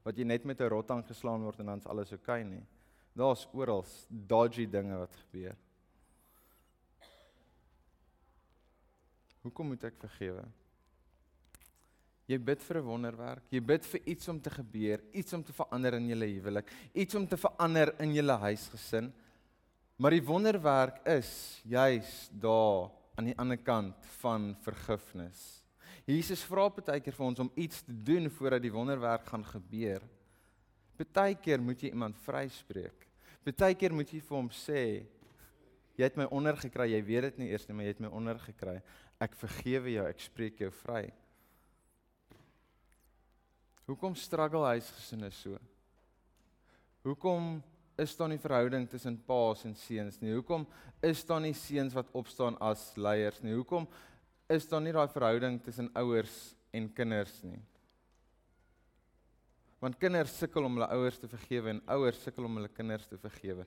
wat 0.05 0.19
jy 0.19 0.25
net 0.25 0.45
met 0.45 0.61
'n 0.61 0.69
rotang 0.69 1.03
geslaan 1.07 1.45
word 1.45 1.61
en 1.61 1.67
dan's 1.67 1.87
alles 1.87 2.13
oukei 2.13 2.43
okay 2.43 2.45
nie. 2.45 2.67
Daar's 3.17 3.49
oral 3.53 3.85
dodgy 4.09 4.67
dinge 4.67 4.99
wat 4.99 5.17
gebeur. 5.17 5.57
Hoekom 9.43 9.69
moet 9.69 9.85
ek 9.85 9.97
vergewe? 9.97 10.45
Jy 12.29 12.37
bid 12.45 12.61
vir 12.61 12.77
'n 12.77 12.85
wonderwerk. 12.85 13.45
Jy 13.51 13.61
bid 13.61 13.85
vir 13.87 14.01
iets 14.05 14.29
om 14.29 14.41
te 14.41 14.51
gebeur, 14.51 15.01
iets 15.13 15.33
om 15.33 15.43
te 15.43 15.53
verander 15.53 15.95
in 15.95 16.09
julle 16.09 16.27
huwelik, 16.27 16.71
iets 16.93 17.15
om 17.15 17.27
te 17.27 17.37
verander 17.37 17.95
in 18.01 18.13
julle 18.13 18.37
huisgesin. 18.37 19.13
Maar 19.97 20.11
die 20.11 20.27
wonderwerk 20.27 21.01
is 21.07 21.61
juis 21.65 22.29
daar 22.31 22.91
aan 23.17 23.25
die 23.25 23.39
ander 23.39 23.57
kant 23.57 24.07
van 24.21 24.55
vergifnis. 24.63 25.65
Jesus 26.05 26.45
vra 26.45 26.69
baie 26.69 27.01
keer 27.01 27.13
vir 27.13 27.27
ons 27.27 27.39
om 27.39 27.51
iets 27.57 27.83
te 27.83 27.93
doen 27.93 28.31
voordat 28.31 28.63
die 28.63 28.73
wonderwerk 28.73 29.27
gaan 29.27 29.45
gebeur. 29.45 30.03
Baie 30.97 31.35
keer 31.35 31.61
moet 31.61 31.81
jy 31.81 31.91
iemand 31.91 32.17
vryspreek. 32.25 33.09
Baie 33.45 33.75
keer 33.75 33.93
moet 33.93 34.13
jy 34.13 34.21
vir 34.21 34.37
hom 34.37 34.51
sê 34.51 34.83
jy 35.99 36.05
het 36.05 36.17
my 36.17 36.29
onder 36.31 36.57
gekry, 36.57 36.93
jy 36.93 37.03
weet 37.03 37.23
dit 37.23 37.39
nie 37.39 37.49
eers 37.51 37.67
nie, 37.67 37.75
maar 37.75 37.85
jy 37.89 37.93
het 37.97 38.01
my 38.01 38.11
onder 38.15 38.39
gekry. 38.39 38.77
Ek 39.19 39.35
vergewe 39.35 39.91
jou, 39.91 40.07
ek 40.07 40.21
spreek 40.21 40.61
jou 40.63 40.71
vry. 40.85 41.09
Hoekom 43.89 44.13
struggle 44.21 44.67
huisgesinne 44.69 45.31
so? 45.33 45.57
Hoekom 47.07 47.63
is 47.99 48.13
daar 48.19 48.29
nie 48.29 48.41
verhouding 48.41 48.85
tussen 48.91 49.17
paas 49.25 49.65
en 49.65 49.73
seuns 49.79 50.19
nie? 50.21 50.35
Hoekom 50.37 50.67
is 51.09 51.23
daar 51.25 51.41
nie 51.41 51.55
seuns 51.57 51.97
wat 51.97 52.11
opstaan 52.13 52.59
as 52.61 52.91
leiers 53.01 53.41
nie? 53.41 53.55
Hoekom 53.57 53.89
is 54.53 54.69
daar 54.69 54.85
nie 54.85 54.93
daai 54.93 55.09
verhouding 55.09 55.57
tussen 55.65 55.89
ouers 55.97 56.37
en 56.77 56.91
kinders 56.93 57.39
nie? 57.49 57.63
Want 59.81 59.97
kinders 59.97 60.37
sukkel 60.37 60.69
om 60.69 60.77
hulle 60.77 60.91
ouers 60.99 61.23
te 61.23 61.31
vergewe 61.31 61.73
en 61.73 61.83
ouers 61.97 62.21
sukkel 62.27 62.45
om 62.45 62.61
hulle 62.61 62.71
kinders 62.75 63.09
te 63.09 63.17
vergewe. 63.23 63.65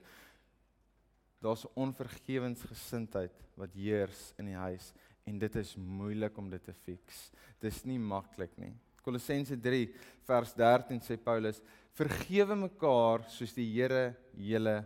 Daar's 1.42 1.66
'n 1.66 1.74
onvergewensgesindheid 1.74 3.34
wat 3.58 3.74
heers 3.74 4.34
in 4.38 4.46
die 4.46 4.62
huis 4.70 4.94
en 5.26 5.40
dit 5.40 5.56
is 5.56 5.76
moeilik 5.76 6.38
om 6.38 6.50
dit 6.50 6.64
te 6.64 6.74
fix. 6.74 7.32
Dis 7.60 7.84
nie 7.86 7.98
maklik 7.98 8.58
nie. 8.58 8.76
Kolossense 9.02 9.58
3 9.58 9.88
vers 10.28 10.54
13 10.54 11.02
sê 11.02 11.18
Paulus: 11.18 11.62
"Vergewe 11.94 12.56
mekaar 12.56 13.26
soos 13.30 13.54
die 13.54 13.68
Here 13.74 14.16
julle 14.36 14.86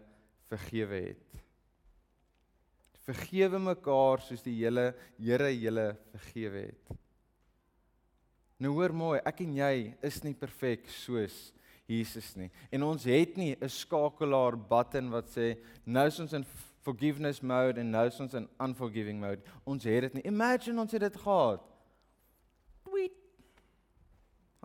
vergewe 0.49 1.01
het." 1.09 1.41
Vergewe 3.05 3.59
mekaar 3.59 4.21
soos 4.21 4.41
die 4.41 4.55
hele 4.63 4.93
Here 5.19 5.51
julle 5.53 5.91
vergewe 6.11 6.71
het. 6.71 6.95
Nou 8.57 8.71
hoor 8.77 8.93
mooi, 8.95 9.19
ek 9.27 9.43
en 9.43 9.57
jy 9.59 9.75
is 10.01 10.21
nie 10.23 10.33
perfek 10.33 10.87
soos 10.89 11.51
Jesus 11.85 12.31
nie. 12.39 12.49
En 12.73 12.83
ons 12.87 13.03
het 13.03 13.35
nie 13.37 13.55
'n 13.61 13.69
skakelaar 13.69 14.55
button 14.55 15.11
wat 15.11 15.27
sê 15.27 15.57
nou 15.85 16.07
is 16.07 16.19
ons 16.19 16.33
in 16.33 16.45
forgiveness 16.81 17.41
mode 17.41 17.79
en 17.79 17.91
nou 17.91 18.07
is 18.07 18.19
ons 18.19 18.33
in 18.33 18.47
unforgiving 18.59 19.19
mode. 19.19 19.41
Ons 19.65 19.83
het 19.83 20.01
dit 20.01 20.13
nie. 20.13 20.25
Imagine 20.25 20.81
ons 20.81 20.91
het 20.91 21.01
dit 21.01 21.15
gehad. 21.15 21.61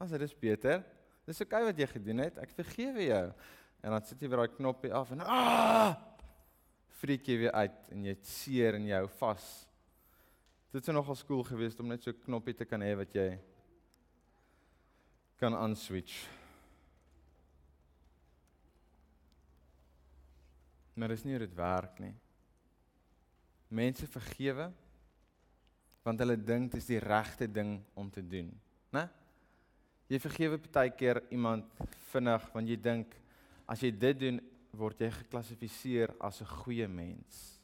As 0.00 0.12
dit 0.14 0.24
is 0.24 0.36
beter. 0.36 0.82
Dis 1.28 1.40
oké 1.44 1.50
okay 1.52 1.66
wat 1.68 1.80
jy 1.80 1.88
gedoen 1.90 2.24
het. 2.24 2.38
Ek 2.40 2.54
vergewe 2.56 3.04
jou. 3.04 3.26
En 3.84 3.94
dan 3.94 4.04
sit 4.08 4.20
jy 4.20 4.28
weer 4.28 4.42
daai 4.42 4.56
knoppie 4.56 4.92
af 4.96 5.12
en 5.14 5.24
ah! 5.24 5.92
Freek 7.00 7.28
jy 7.28 7.36
weer 7.44 7.54
uit 7.56 7.92
en 7.94 8.08
jy 8.08 8.16
seer 8.28 8.76
en 8.76 8.88
jy 8.88 8.96
hou 8.98 9.08
vas. 9.20 9.46
Dit 10.70 10.86
sou 10.86 10.94
nogal 10.94 11.16
skool 11.18 11.40
gewees 11.48 11.78
om 11.80 11.88
net 11.88 12.04
so 12.04 12.12
'n 12.12 12.20
knoppie 12.26 12.54
te 12.54 12.64
kan 12.64 12.80
hê 12.80 12.92
wat 12.96 13.14
jy 13.14 13.38
kan 15.40 15.54
unswitch. 15.56 16.28
Maar 20.94 21.08
dis 21.08 21.24
nie 21.24 21.38
dit 21.38 21.54
werk 21.56 21.98
nie. 21.98 22.14
Mense 23.68 24.06
vergewe 24.06 24.72
want 26.02 26.20
hulle 26.20 26.36
dink 26.36 26.72
dit 26.72 26.80
is 26.80 26.86
die 26.86 26.98
regte 26.98 27.46
ding 27.46 27.82
om 27.94 28.10
te 28.10 28.22
doen? 28.22 28.50
Jy 30.10 30.18
vergewe 30.18 30.58
baie 30.58 30.90
keer 30.90 31.20
iemand 31.30 31.68
vinnig 32.10 32.46
want 32.50 32.66
jy 32.66 32.76
dink 32.82 33.12
as 33.70 33.84
jy 33.84 33.92
dit 33.94 34.16
doen 34.18 34.40
word 34.74 35.04
jy 35.04 35.10
geklassifiseer 35.14 36.10
as 36.18 36.40
'n 36.42 36.50
goeie 36.50 36.88
mens. 36.88 37.60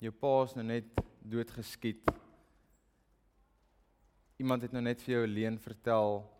Jou 0.00 0.12
pa 0.12 0.44
is 0.44 0.54
nou 0.54 0.64
net 0.64 0.84
doodgeskiet. 1.24 2.04
Iemand 4.38 4.62
het 4.62 4.72
nou 4.72 4.82
net 4.82 5.00
vir 5.00 5.14
jou 5.14 5.26
'n 5.26 5.34
leuen 5.34 5.58
vertel. 5.58 6.30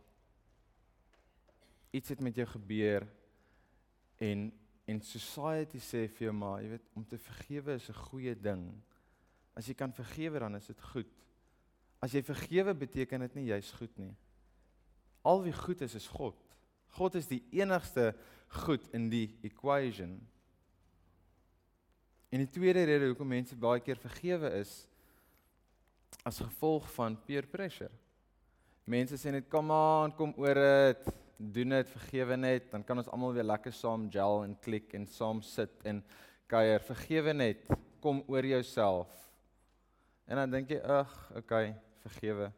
Iets 1.93 2.09
het 2.11 2.21
met 2.21 2.37
jou 2.37 2.47
gebeur 2.47 3.09
en 4.21 4.53
en 4.87 5.01
society 5.01 5.79
sê 5.79 6.09
vir 6.09 6.29
jou 6.29 6.33
maar, 6.33 6.63
jy 6.63 6.69
weet, 6.69 6.87
om 6.95 7.05
te 7.05 7.19
vergewe 7.19 7.75
is 7.75 7.89
'n 7.89 7.95
goeie 7.95 8.35
ding. 8.35 8.83
As 9.55 9.67
jy 9.67 9.75
kan 9.75 9.93
vergewe 9.93 10.39
dan 10.39 10.57
is 10.57 10.67
dit 10.67 10.81
goed. 10.81 11.28
As 12.03 12.15
jy 12.15 12.23
vergewe 12.23 12.75
beteken 12.79 13.25
dit 13.27 13.39
nie 13.39 13.49
jy's 13.51 13.71
goed 13.75 13.95
nie. 13.99 14.15
Al 15.27 15.43
wie 15.43 15.55
goed 15.55 15.83
is 15.85 15.97
is 15.99 16.07
God. 16.11 16.37
God 16.97 17.19
is 17.19 17.29
die 17.29 17.43
enigste 17.59 18.13
goed 18.65 18.87
in 18.97 19.09
die 19.13 19.39
equation. 19.45 20.17
En 22.29 22.45
die 22.45 22.51
tweede 22.53 22.85
rede 22.85 23.09
hoekom 23.11 23.29
mense 23.29 23.57
baie 23.57 23.81
keer 23.85 23.99
vergewe 24.01 24.51
is 24.61 24.83
as 26.29 26.41
gevolg 26.41 26.87
van 26.95 27.17
peer 27.27 27.49
pressure. 27.49 27.93
Mense 28.89 29.19
sê 29.21 29.33
net 29.33 29.49
kom 29.53 29.71
aan, 29.73 30.15
kom 30.17 30.33
oor 30.41 30.57
dit, 30.57 31.11
doen 31.39 31.75
dit, 31.77 31.91
vergewe 31.93 32.39
net, 32.41 32.71
dan 32.73 32.85
kan 32.85 33.01
ons 33.01 33.11
almal 33.13 33.35
weer 33.37 33.47
lekker 33.47 33.75
saam 33.77 34.07
gel 34.13 34.43
en 34.47 34.57
klik 34.65 34.95
en 34.97 35.05
saam 35.13 35.43
sit 35.45 35.85
en 35.89 36.01
kuier. 36.49 36.81
Vergewe 36.89 37.35
net, 37.37 37.69
kom 38.01 38.23
oor 38.33 38.49
jouself. 38.49 39.13
En 40.29 40.41
dan 40.41 40.57
dink 40.57 40.73
jy, 40.73 40.81
ag, 40.85 41.13
okay, 41.37 41.75
vergewe. 42.09 42.51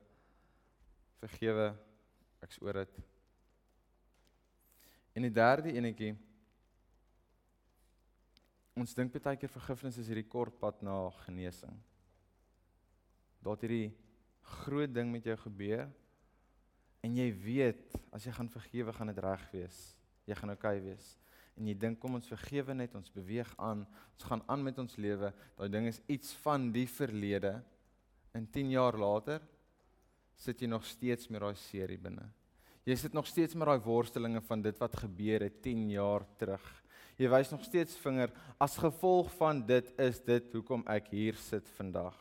Vergewe. 1.21 1.69
Ek's 2.41 2.59
oor 2.65 2.81
dit. 2.83 2.99
En 5.13 5.27
die 5.27 5.35
derde 5.35 5.75
enetjie 5.75 6.15
Ons 8.81 8.95
dink 8.97 9.13
baie 9.13 9.37
keer 9.37 9.51
vergifnis 9.53 9.99
is 10.01 10.09
hierdie 10.09 10.29
kort 10.31 10.55
pad 10.61 10.79
na 10.87 10.95
genesing. 11.27 11.75
Dat 13.45 13.65
hierdie 13.65 13.91
groot 14.63 14.93
ding 14.93 15.11
met 15.13 15.27
jou 15.27 15.37
gebeur 15.43 15.89
en 17.05 17.17
jy 17.17 17.27
weet 17.45 17.97
as 18.15 18.25
jy 18.25 18.33
gaan 18.37 18.49
vergewe 18.53 18.95
gaan 18.97 19.11
dit 19.13 19.21
reg 19.25 19.43
wees. 19.53 19.81
Jy 20.29 20.37
gaan 20.39 20.55
oukei 20.55 20.79
okay 20.79 20.87
wees. 20.87 21.11
En 21.59 21.69
jy 21.69 21.75
dink 21.77 21.99
kom 22.01 22.17
ons 22.17 22.31
vergewe 22.31 22.77
net, 22.77 22.95
ons 22.97 23.13
beweeg 23.13 23.51
aan. 23.61 23.83
Ons 24.15 24.27
gaan 24.29 24.45
aan 24.49 24.65
met 24.65 24.79
ons 24.81 24.97
lewe. 25.01 25.33
Daai 25.59 25.69
ding 25.73 25.89
is 25.91 26.01
iets 26.09 26.33
van 26.45 26.71
die 26.73 26.87
verlede 26.89 27.59
En 28.37 28.47
10 28.51 28.71
jaar 28.71 28.97
later 28.99 29.43
sit 30.41 30.63
jy 30.63 30.69
nog 30.71 30.87
steeds 30.89 31.29
met 31.29 31.43
daai 31.43 31.57
serie 31.59 31.99
binne. 32.01 32.29
Jy 32.89 32.97
sit 32.97 33.13
nog 33.17 33.27
steeds 33.29 33.55
met 33.59 33.69
daai 33.69 33.83
worstelinge 33.85 34.41
van 34.47 34.63
dit 34.65 34.79
wat 34.81 34.97
gebeur 35.03 35.45
het 35.45 35.61
10 35.63 35.91
jaar 35.93 36.25
terug. 36.41 36.65
Jy 37.21 37.29
wys 37.29 37.51
nog 37.53 37.65
steeds 37.67 37.99
vinger 38.01 38.33
as 38.57 38.79
gevolg 38.81 39.29
van 39.37 39.61
dit 39.69 39.91
is 40.01 40.23
dit 40.25 40.55
hoekom 40.57 40.87
ek 40.89 41.11
hier 41.13 41.37
sit 41.37 41.69
vandag. 41.77 42.17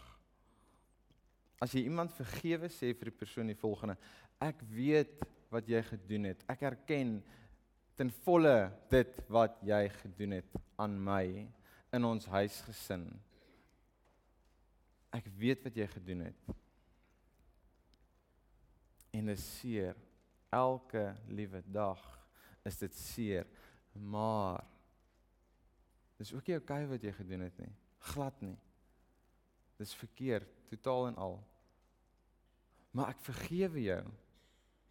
As 1.60 1.72
jy 1.76 1.86
iemand 1.88 2.16
vergewe 2.16 2.68
sê 2.72 2.92
vir 2.96 3.12
die 3.12 3.20
persoon 3.22 3.52
die 3.52 3.60
volgende: 3.60 3.96
Ek 4.44 4.60
weet 4.72 5.24
wat 5.52 5.68
jy 5.68 5.82
gedoen 5.88 6.30
het. 6.32 6.44
Ek 6.52 6.64
erken 6.68 7.20
ten 8.00 8.12
volle 8.24 8.70
dit 8.92 9.18
wat 9.32 9.58
jy 9.68 9.82
gedoen 10.02 10.38
het 10.38 10.60
aan 10.80 10.96
my 11.04 11.26
in 11.96 12.06
ons 12.08 12.28
huisgesin. 12.32 13.08
Ek 15.16 15.28
weet 15.40 15.64
wat 15.66 15.76
jy 15.76 15.88
gedoen 15.90 16.28
het. 16.28 16.56
En 19.16 19.32
dit 19.32 19.42
seer. 19.42 19.98
Elke 20.54 21.14
liewe 21.30 21.62
dag 21.66 22.02
is 22.66 22.78
dit 22.82 22.96
seer, 22.98 23.46
maar 23.94 24.64
dis 26.18 26.34
ook 26.34 26.48
nie 26.50 26.58
okay 26.58 26.82
wat 26.90 27.04
jy 27.06 27.14
gedoen 27.16 27.46
het 27.46 27.62
nie. 27.62 27.72
Glad 28.12 28.42
nie. 28.42 28.58
Dis 29.80 29.94
verkeerd, 29.96 30.50
totaal 30.72 31.12
en 31.12 31.20
al. 31.22 31.38
Maar 32.98 33.14
ek 33.14 33.22
vergewe 33.30 33.84
jou 33.86 34.02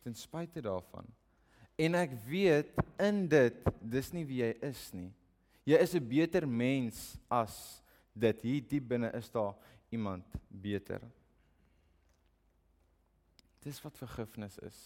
ten 0.07 0.15
spyte 0.17 0.63
daarvan. 0.65 1.07
En 1.79 1.99
ek 1.99 2.15
weet 2.27 2.71
in 3.03 3.27
dit 3.31 3.59
dis 3.83 4.13
nie 4.15 4.25
wie 4.27 4.41
jy 4.43 4.53
is 4.67 4.89
nie. 4.95 5.11
Jy 5.69 5.79
is 5.85 5.95
'n 5.95 6.09
beter 6.09 6.47
mens 6.49 7.19
as 7.29 7.83
dit. 8.15 8.43
Hier 8.43 8.63
diep 8.63 8.89
binne 8.89 9.13
is 9.13 9.29
daar 9.31 9.55
iemand 9.95 10.25
beter. 10.49 11.02
Dis 13.64 13.80
wat 13.83 13.99
vergifnis 13.99 14.59
is. 14.64 14.78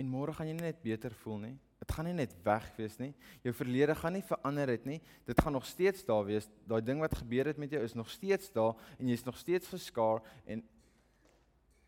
En 0.00 0.08
môre 0.10 0.34
gaan 0.34 0.50
jy 0.50 0.56
net 0.58 0.82
beter 0.82 1.14
voel 1.22 1.38
nie. 1.46 1.56
Dit 1.82 1.92
gaan 1.94 2.06
nie 2.06 2.14
net 2.14 2.34
weg 2.46 2.68
wees 2.78 2.94
nie. 3.00 3.10
Jou 3.42 3.52
verlede 3.56 3.94
gaan 3.98 4.14
nie 4.14 4.24
verander 4.26 4.70
het 4.70 4.84
nie. 4.86 5.00
Dit 5.26 5.40
gaan 5.42 5.56
nog 5.56 5.66
steeds 5.66 6.04
daar 6.06 6.24
wees. 6.28 6.46
Daai 6.68 6.80
ding 6.84 7.02
wat 7.02 7.16
gebeur 7.18 7.50
het 7.50 7.58
met 7.58 7.74
jou 7.74 7.82
is 7.82 7.96
nog 7.98 8.10
steeds 8.10 8.52
daar 8.54 8.78
en 8.98 9.10
jy's 9.10 9.26
nog 9.26 9.38
steeds 9.38 9.72
geskaar 9.72 10.22
en 10.46 10.64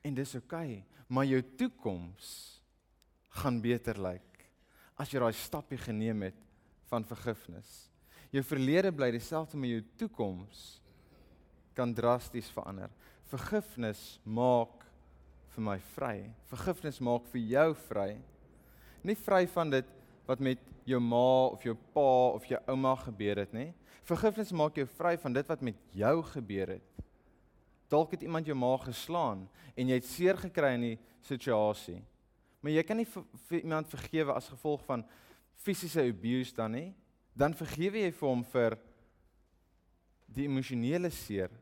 en 0.04 0.12
dis 0.12 0.34
oukei, 0.36 0.74
okay, 0.74 1.04
maar 1.08 1.24
jou 1.24 1.38
toekoms 1.56 2.26
gaan 3.40 3.56
beter 3.64 3.96
lyk 3.96 4.42
as 5.00 5.08
jy 5.08 5.22
daai 5.22 5.32
stappie 5.32 5.78
geneem 5.80 6.26
het 6.26 6.42
van 6.90 7.06
vergifnis. 7.08 7.70
Jou 8.34 8.42
verlede 8.44 8.92
bly 8.92 9.08
dieselfde, 9.14 9.56
maar 9.56 9.70
jou 9.70 9.80
toekoms 9.96 10.60
kan 11.75 11.95
drasties 11.95 12.50
verander. 12.54 12.93
Vergifnis 13.31 14.19
maak 14.25 14.85
vir 15.54 15.66
my 15.69 15.76
vry. 15.95 16.16
Vergifnis 16.50 17.00
maak 17.02 17.26
vir 17.33 17.45
jou 17.54 17.69
vry. 17.88 18.11
Nie 19.04 19.16
vry 19.19 19.45
van 19.54 19.71
dit 19.75 19.90
wat 20.28 20.40
met 20.40 20.61
jou 20.88 21.00
ma 21.00 21.50
of 21.52 21.64
jou 21.64 21.75
pa 21.95 22.12
of 22.37 22.47
jou 22.49 22.61
ouma 22.73 22.95
gebeur 23.04 23.43
het 23.43 23.52
nie. 23.57 23.71
Vergifnis 24.04 24.52
maak 24.52 24.76
jou 24.76 24.87
vry 24.99 25.14
van 25.21 25.37
dit 25.37 25.49
wat 25.49 25.62
met 25.64 25.78
jou 25.97 26.16
gebeur 26.35 26.76
het. 26.76 27.04
Dalk 27.93 28.16
het 28.16 28.25
iemand 28.25 28.49
jou 28.49 28.57
ma 28.59 28.75
geslaan 28.83 29.47
en 29.75 29.88
jy 29.90 30.00
het 30.00 30.09
seer 30.09 30.40
gekry 30.40 30.75
in 30.78 30.88
die 30.90 30.99
situasie. 31.25 32.00
Maar 32.61 32.78
jy 32.78 32.85
kan 32.88 32.97
nie 33.00 33.09
vir, 33.09 33.25
vir 33.49 33.61
iemand 33.61 33.90
vergewe 33.93 34.35
as 34.35 34.49
gevolg 34.52 34.85
van 34.87 35.04
fisiese 35.64 36.04
abuse 36.09 36.54
dan 36.57 36.73
nie. 36.76 36.90
Dan 37.37 37.57
vergewe 37.57 38.04
jy 38.04 38.12
vir 38.14 38.28
hom 38.28 38.45
vir 38.52 38.76
die 40.35 40.49
emosionele 40.49 41.11
seer 41.12 41.52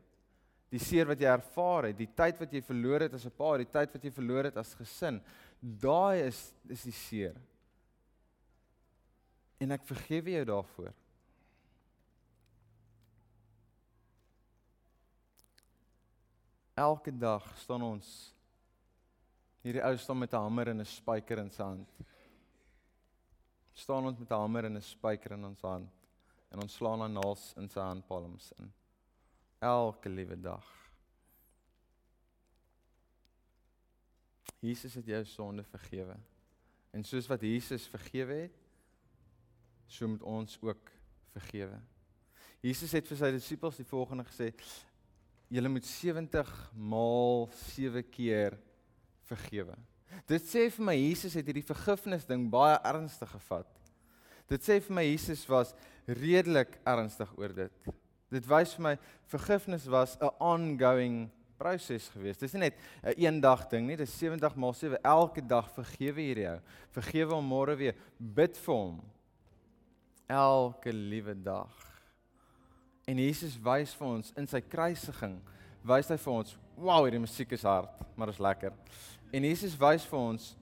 die 0.73 0.81
seer 0.81 1.05
wat 1.11 1.21
jy 1.21 1.29
ervaar 1.29 1.89
het, 1.91 1.97
die 1.99 2.09
tyd 2.17 2.39
wat 2.41 2.53
jy 2.53 2.63
verloor 2.65 3.05
het 3.05 3.13
as 3.13 3.25
'n 3.29 3.35
pa, 3.37 3.57
die 3.57 3.69
tyd 3.69 3.93
wat 3.93 4.03
jy 4.03 4.11
verloor 4.11 4.49
het 4.49 4.57
as 4.57 4.73
gesin, 4.73 5.21
daai 5.61 6.25
is 6.25 6.53
is 6.69 6.83
die 6.83 6.97
seer. 6.97 7.35
En 9.59 9.71
ek 9.71 9.85
vergewe 9.85 10.31
jou 10.31 10.45
daarvoor. 10.45 10.93
Elke 16.75 17.11
dag 17.11 17.45
staan 17.57 17.83
ons 17.83 18.33
hierdie 19.61 19.83
ou 19.83 19.97
staan 19.97 20.19
met 20.19 20.33
'n 20.33 20.41
hamer 20.41 20.67
en 20.69 20.81
'n 20.81 20.85
spyker 20.85 21.37
in 21.37 21.51
sy 21.51 21.63
hand. 21.63 21.89
staan 23.73 24.05
ons 24.05 24.19
met 24.19 24.29
'n 24.29 24.33
hamer 24.33 24.65
en 24.65 24.77
'n 24.77 24.81
spyker 24.81 25.31
in 25.31 25.45
ons 25.45 25.61
hand 25.61 25.89
en 26.51 26.61
ons 26.61 26.73
slaan 26.73 27.01
aan 27.01 27.13
naals 27.13 27.53
in 27.57 27.69
sy 27.69 27.79
handpalms 27.79 28.53
in 28.59 28.73
elke 29.63 30.11
liewe 30.11 30.37
dag. 30.39 30.67
Jesus 34.63 34.93
het 34.99 35.07
jou 35.11 35.23
sonde 35.27 35.63
vergewe. 35.67 36.15
En 36.95 37.03
soos 37.03 37.27
wat 37.27 37.41
Jesus 37.43 37.87
vergewe 37.91 38.45
het, 38.45 38.59
so 39.87 40.07
moet 40.07 40.23
ons 40.23 40.57
ook 40.61 40.91
vergewe. 41.33 41.79
Jesus 42.63 42.93
het 42.95 43.07
vir 43.09 43.19
sy 43.19 43.31
disippels 43.35 43.79
die 43.81 43.87
volgende 43.87 44.23
gesê: 44.29 44.53
Julle 45.51 45.71
moet 45.71 45.85
70 45.85 46.53
maal 46.79 47.49
7 47.65 48.05
keer 48.13 48.55
vergewe. 49.27 49.75
Dit 50.29 50.45
sê 50.47 50.69
vir 50.71 50.87
my 50.87 50.95
Jesus 50.95 51.35
het 51.35 51.49
hierdie 51.49 51.65
vergifnis 51.65 52.27
ding 52.29 52.45
baie 52.53 52.77
ernstig 52.87 53.31
gevat. 53.33 53.67
Dit 54.47 54.63
sê 54.63 54.79
vir 54.83 54.95
my 54.95 55.03
Jesus 55.07 55.43
was 55.49 55.73
redelik 56.07 56.77
ernstig 56.87 57.31
oor 57.39 57.53
dit. 57.57 57.93
Dit 58.33 58.47
wys 58.49 58.73
vir 58.77 58.83
my 58.87 58.93
vergifnis 59.31 59.85
was 59.91 60.17
'n 60.19 60.31
ongoing 60.39 61.29
proses 61.57 62.09
geweest. 62.09 62.39
Dis 62.39 62.53
nie 62.53 62.67
net 62.67 62.77
'n 63.03 63.13
een 63.17 63.41
dag 63.41 63.67
ding 63.69 63.87
nie, 63.87 63.97
dis 63.97 64.17
70 64.17 64.55
maal 64.55 64.73
7 64.73 64.99
elke 65.03 65.41
dag 65.41 65.69
vergewe 65.71 66.21
hierdie 66.21 66.49
ou. 66.49 66.59
Vergewe 66.91 67.33
hom 67.33 67.47
môre 67.47 67.77
weer, 67.77 67.95
bid 68.17 68.57
vir 68.57 68.75
hom. 68.75 69.01
Elke 70.27 70.91
liewe 70.93 71.35
dag. 71.35 71.71
En 73.05 73.17
Jesus 73.17 73.57
wys 73.59 73.93
vir 73.93 74.07
ons 74.07 74.31
in 74.37 74.47
sy 74.47 74.61
kruisiging, 74.61 75.41
wys 75.83 76.09
hy 76.09 76.17
vir 76.17 76.33
ons, 76.33 76.57
wow, 76.77 77.03
hierdie 77.03 77.19
musiek 77.19 77.51
is 77.51 77.63
hard, 77.63 77.89
maar 78.15 78.29
is 78.29 78.39
lekker. 78.39 78.71
En 79.33 79.43
Jesus 79.43 79.75
wys 79.79 80.05
vir 80.05 80.19
ons 80.19 80.55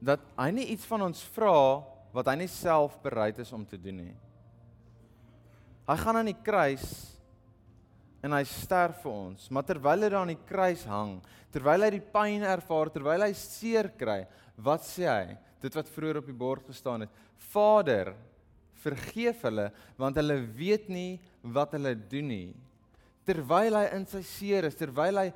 dat 0.00 0.20
hy 0.38 0.50
nie 0.50 0.66
iets 0.72 0.86
van 0.88 1.02
ons 1.02 1.22
vra 1.34 1.84
wat 2.12 2.26
hy 2.26 2.36
nie 2.40 2.48
self 2.48 2.96
bereid 3.02 3.38
is 3.38 3.52
om 3.52 3.66
te 3.66 3.76
doen 3.76 3.96
nie. 3.96 4.16
Hy 5.90 5.96
gaan 5.98 6.20
aan 6.20 6.28
die 6.30 6.38
kruis 6.46 6.86
en 8.22 8.36
hy 8.36 8.44
sterf 8.46 9.00
vir 9.02 9.10
ons, 9.10 9.48
maar 9.50 9.64
terwyl 9.66 10.04
hy 10.04 10.10
daar 10.12 10.20
aan 10.20 10.30
die 10.30 10.44
kruis 10.46 10.84
hang, 10.86 11.16
terwyl 11.50 11.82
hy 11.82 11.88
die 11.96 12.04
pyn 12.14 12.44
ervaar, 12.46 12.92
terwyl 12.94 13.24
hy 13.24 13.32
seer 13.34 13.88
kry, 13.98 14.20
wat 14.60 14.84
sê 14.86 15.08
hy? 15.08 15.34
Dit 15.60 15.74
wat 15.74 15.90
vroeër 15.90 16.20
op 16.20 16.28
die 16.30 16.36
bord 16.36 16.68
gestaan 16.70 17.02
het: 17.04 17.16
Vader, 17.50 18.12
vergeef 18.84 19.42
hulle 19.48 19.66
want 19.98 20.20
hulle 20.20 20.38
weet 20.56 20.86
nie 20.92 21.18
wat 21.42 21.74
hulle 21.74 21.96
doen 22.12 22.30
nie. 22.30 22.52
Terwyl 23.26 23.80
hy 23.80 23.88
in 23.96 24.06
sy 24.08 24.22
seer 24.24 24.68
is, 24.70 24.78
terwyl 24.78 25.24
hy 25.24 25.26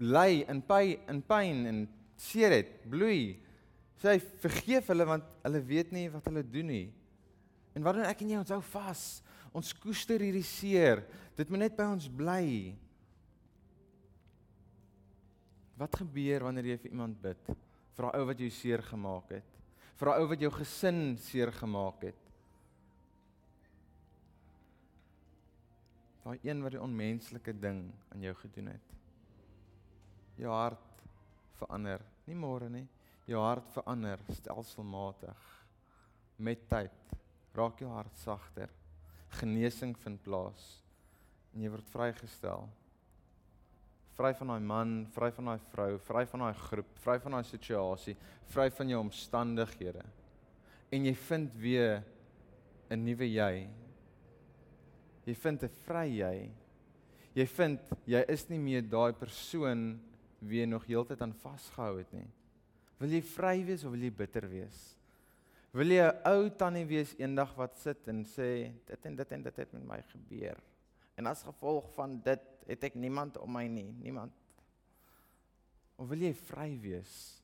ly 0.00 0.44
in 0.48 0.62
pyn 0.70 1.10
in 1.10 1.24
pyn 1.26 1.66
en 1.72 1.82
seer 2.20 2.54
het, 2.54 2.70
bloei, 2.86 3.40
sê 4.00 4.14
hy 4.14 4.22
vergeef 4.44 4.94
hulle 4.94 5.08
want 5.08 5.26
hulle 5.42 5.64
weet 5.66 5.90
nie 5.96 6.06
wat 6.14 6.30
hulle 6.30 6.46
doen 6.46 6.70
nie. 6.76 6.86
En 7.74 7.84
wat 7.84 7.98
doen 7.98 8.06
ek 8.06 8.22
en 8.22 8.32
jy 8.36 8.38
ons 8.44 8.54
hou 8.54 8.62
vas? 8.70 9.04
Ons 9.56 9.72
koester 9.74 10.22
hierdie 10.22 10.46
seer. 10.46 11.02
Dit 11.38 11.50
moet 11.50 11.64
net 11.64 11.76
by 11.78 11.88
ons 11.90 12.06
bly. 12.06 12.76
Wat 15.80 15.96
gebeur 16.02 16.46
wanneer 16.46 16.72
jy 16.72 16.78
vir 16.84 16.92
iemand 16.92 17.18
bid? 17.22 17.50
Vir 17.96 18.06
'n 18.06 18.16
ou 18.20 18.26
wat 18.26 18.38
jou 18.38 18.50
seer 18.50 18.82
gemaak 18.82 19.30
het. 19.30 19.50
Vir 19.96 20.08
'n 20.08 20.20
ou 20.20 20.26
wat 20.28 20.40
jou 20.40 20.50
gesin 20.50 21.16
seer 21.16 21.52
gemaak 21.52 22.02
het. 22.02 22.20
Daai 26.24 26.38
een 26.42 26.62
wat 26.62 26.72
die 26.72 26.80
onmenslike 26.80 27.52
ding 27.60 27.92
aan 28.12 28.22
jou 28.22 28.34
gedoen 28.34 28.66
het. 28.66 28.88
Jou 30.36 30.52
hart 30.52 31.02
verander, 31.58 32.00
nie 32.26 32.36
môre 32.36 32.68
nie. 32.70 32.86
Jou 33.26 33.40
hart 33.40 33.68
verander 33.72 34.18
stelselmatig 34.28 35.64
met 36.38 36.68
tyd. 36.68 36.92
Raak 37.54 37.78
jou 37.80 37.90
hart 37.90 38.16
sagter 38.16 38.70
genesing 39.38 39.94
vind 40.04 40.22
plaas 40.22 40.80
en 41.54 41.64
jy 41.64 41.70
word 41.72 41.88
vrygestel. 41.90 42.68
Vry 44.18 44.32
van 44.36 44.52
daai 44.52 44.62
man, 44.62 44.94
vry 45.14 45.30
van 45.32 45.52
daai 45.52 45.60
vrou, 45.70 45.90
vry 46.04 46.24
van 46.28 46.44
daai 46.44 46.62
groep, 46.66 46.90
vry 47.04 47.16
van 47.22 47.36
daai 47.36 47.44
situasie, 47.48 48.16
vry 48.52 48.68
van 48.76 48.92
jou 48.92 49.00
omstandighede. 49.00 50.04
En 50.92 51.06
jy 51.06 51.14
vind 51.14 51.54
weer 51.54 52.02
'n 52.90 53.04
nuwe 53.04 53.26
jy. 53.26 53.68
Jy 55.26 55.34
vind 55.34 55.62
'n 55.62 55.68
vry 55.86 56.06
jy. 56.18 56.50
Jy 57.34 57.46
vind 57.46 57.80
jy 58.06 58.24
is 58.28 58.48
nie 58.48 58.58
meer 58.58 58.82
daai 58.82 59.12
persoon 59.12 60.00
wie 60.40 60.60
jy 60.60 60.66
nog 60.66 60.84
heeltyd 60.84 61.22
aan 61.22 61.32
vasgehou 61.32 61.98
het 61.98 62.12
nie. 62.12 62.26
Wil 62.98 63.10
jy 63.10 63.22
vry 63.22 63.64
wees 63.64 63.84
of 63.84 63.92
wil 63.92 64.02
jy 64.02 64.10
bitter 64.10 64.48
wees? 64.48 64.96
Wil 65.72 65.92
jy 65.94 66.02
'n 66.02 66.22
ou 66.26 66.48
tannie 66.50 66.86
wees 66.86 67.14
eendag 67.18 67.54
wat 67.54 67.78
sit 67.78 68.08
en 68.08 68.24
sê 68.24 68.72
dit 68.86 69.06
en 69.06 69.16
dit 69.16 69.32
en 69.32 69.42
dit 69.42 69.56
het 69.56 69.72
met 69.72 69.84
my 69.84 70.02
gebeur. 70.02 70.58
En 71.14 71.26
as 71.26 71.42
gevolg 71.42 71.92
van 71.94 72.20
dit 72.20 72.40
het 72.66 72.84
ek 72.84 72.94
niemand 72.94 73.36
om 73.38 73.52
my 73.52 73.66
nie, 73.66 73.92
niemand. 73.92 74.32
Of 75.96 76.08
wil 76.08 76.18
jy 76.18 76.32
vry 76.34 76.78
wees? 76.80 77.42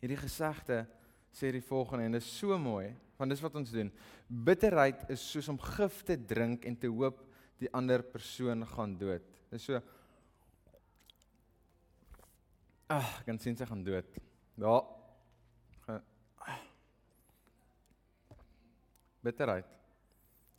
Hierdie 0.00 0.20
gesegde 0.20 0.86
sê 1.34 1.50
die 1.52 1.64
volgende 1.64 2.04
en 2.04 2.12
dit 2.12 2.22
is 2.22 2.38
so 2.38 2.56
mooi, 2.58 2.94
want 3.18 3.30
dis 3.30 3.42
wat 3.42 3.54
ons 3.54 3.70
doen. 3.70 3.92
Bitterheid 4.28 5.08
is 5.10 5.30
soos 5.30 5.48
om 5.48 5.58
gif 5.58 6.02
te 6.04 6.16
drink 6.16 6.64
en 6.64 6.76
te 6.76 6.88
hoop 6.88 7.20
die 7.58 7.72
ander 7.72 8.02
persoon 8.02 8.64
gaan 8.66 8.96
dood. 8.98 9.26
Dis 9.50 9.64
so 9.64 9.80
Ag, 12.84 13.00
ah, 13.00 13.12
kan 13.24 13.38
sien 13.40 13.56
sy 13.56 13.64
gaan 13.64 13.82
dood. 13.82 14.18
Ja. 14.60 15.03
Bitterheid. 19.24 19.68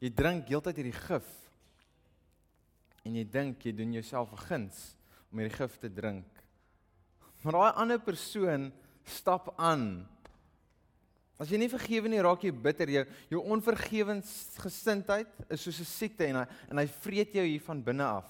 Jy 0.01 0.10
drink 0.12 0.49
heeltyd 0.49 0.82
hierdie 0.82 0.97
gif 1.06 1.28
en 3.06 3.13
jy 3.15 3.23
dink 3.30 3.62
jy 3.62 3.71
doen 3.78 3.93
jouself 3.93 4.34
'n 4.34 4.45
guns 4.47 4.95
om 5.32 5.39
hierdie 5.39 5.58
gif 5.58 5.78
te 5.78 5.89
drink. 5.89 6.25
Maar 7.43 7.54
daai 7.54 7.73
ander 7.78 7.99
persoon 7.99 8.71
stap 9.06 9.54
aan. 9.60 10.08
As 11.38 11.49
jy 11.51 11.58
nie 11.58 11.69
vergewe 11.69 12.08
nie, 12.08 12.21
raak 12.23 12.43
jy 12.43 12.51
bitter. 12.51 12.89
Jou 12.89 13.06
jou 13.30 13.41
onvergewensgesindheid 13.54 15.28
is 15.49 15.62
soos 15.62 15.80
'n 15.80 15.86
siekte 15.86 16.25
en 16.25 16.36
hy 16.36 16.47
en 16.69 16.78
hy 16.78 16.88
vreet 16.88 17.34
jou 17.34 17.45
hier 17.45 17.62
van 17.62 17.84
binne 17.84 18.04
af. 18.04 18.30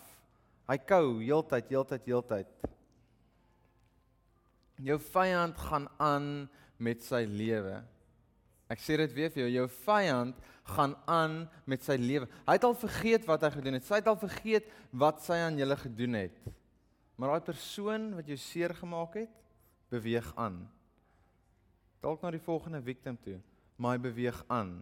Hy 0.68 0.78
kou 0.78 1.20
heeltyd, 1.22 1.70
heeltyd, 1.70 2.06
heeltyd. 2.06 2.48
Jou 4.82 4.98
vyand 5.00 5.58
gaan 5.58 5.88
aan 6.00 6.50
met 6.78 7.04
sy 7.04 7.24
lewe. 7.30 7.84
Ek 8.72 8.82
sê 8.82 8.98
dit 8.98 9.14
weer 9.14 9.32
vir 9.34 9.46
jou, 9.46 9.52
jou 9.60 9.66
vyand 9.86 10.38
gaan 10.76 10.96
aan 11.06 11.36
met 11.70 11.84
sy 11.86 11.98
lewe. 12.02 12.28
Hy 12.48 12.56
het 12.58 12.66
al 12.66 12.78
vergeet 12.78 13.28
wat 13.30 13.46
hy 13.46 13.52
gedoen 13.54 13.78
het. 13.78 13.86
Sy 13.86 14.00
het 14.02 14.10
al 14.10 14.18
vergeet 14.18 14.70
wat 14.90 15.22
sy 15.22 15.38
aan 15.46 15.60
julle 15.62 15.78
gedoen 15.78 16.18
het. 16.18 16.40
Maar 17.16 17.36
daai 17.36 17.52
persoon 17.52 18.10
wat 18.18 18.28
jou 18.32 18.38
seer 18.42 18.74
gemaak 18.76 19.20
het, 19.22 19.36
beweeg 19.94 20.32
aan. 20.42 20.64
Dalk 22.04 22.26
na 22.26 22.34
die 22.34 22.44
volgende 22.44 22.82
victim 22.86 23.18
toe, 23.22 23.38
maar 23.78 23.96
hy 23.96 24.04
beweeg 24.08 24.42
aan. 24.52 24.74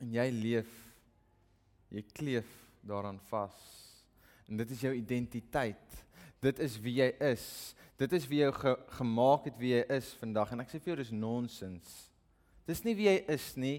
En 0.00 0.12
jy 0.14 0.26
leef 0.32 0.72
jy 1.92 2.02
kleef 2.12 2.48
daaraan 2.84 3.20
vas. 3.30 3.56
En 4.48 4.60
dit 4.60 4.70
is 4.72 4.82
jou 4.84 4.92
identiteit. 4.96 6.02
Dit 6.44 6.60
is 6.62 6.76
wie 6.80 6.98
jy 7.00 7.08
is. 7.30 7.44
Dit 7.98 8.12
is 8.14 8.28
wie 8.30 8.44
jou 8.44 8.52
ge 8.54 8.74
gemaak 9.00 9.48
het 9.48 9.56
wie 9.58 9.72
jy 9.74 9.82
is 9.96 10.12
vandag 10.20 10.52
en 10.54 10.62
ek 10.62 10.70
sê 10.70 10.78
vir 10.78 10.92
jou 10.92 10.98
dis 11.00 11.14
nonsens. 11.14 11.94
Dis 12.68 12.84
nie 12.86 12.94
wie 12.94 13.08
jy 13.08 13.16
is 13.34 13.48
nie. 13.58 13.78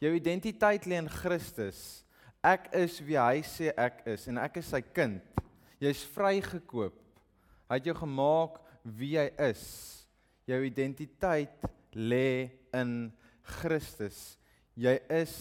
Jou 0.00 0.14
identiteit 0.16 0.86
lê 0.88 0.96
in 1.02 1.10
Christus. 1.12 2.04
Ek 2.44 2.70
is 2.76 2.96
wie 3.04 3.18
hy 3.20 3.42
sê 3.44 3.72
ek 3.76 4.02
is 4.14 4.24
en 4.32 4.40
ek 4.40 4.60
is 4.60 4.70
sy 4.72 4.80
kind. 4.96 5.20
Jy's 5.82 6.04
vrygekoop. 6.14 6.96
Hy 7.68 7.78
het 7.80 7.88
jou 7.88 7.96
gemaak 7.98 8.60
wie 8.84 9.14
jy 9.18 9.26
is. 9.48 9.64
Jou 10.48 10.60
identiteit 10.64 11.68
lê 11.92 12.52
in 12.76 13.12
Christus. 13.60 14.38
Jy 14.76 14.96
is 15.12 15.36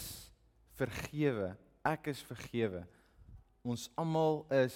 vergewe. 0.79 1.53
Ek 1.87 2.11
is 2.11 2.23
vergewe. 2.27 2.83
Ons 3.63 3.87
almal 3.99 4.43
is 4.51 4.75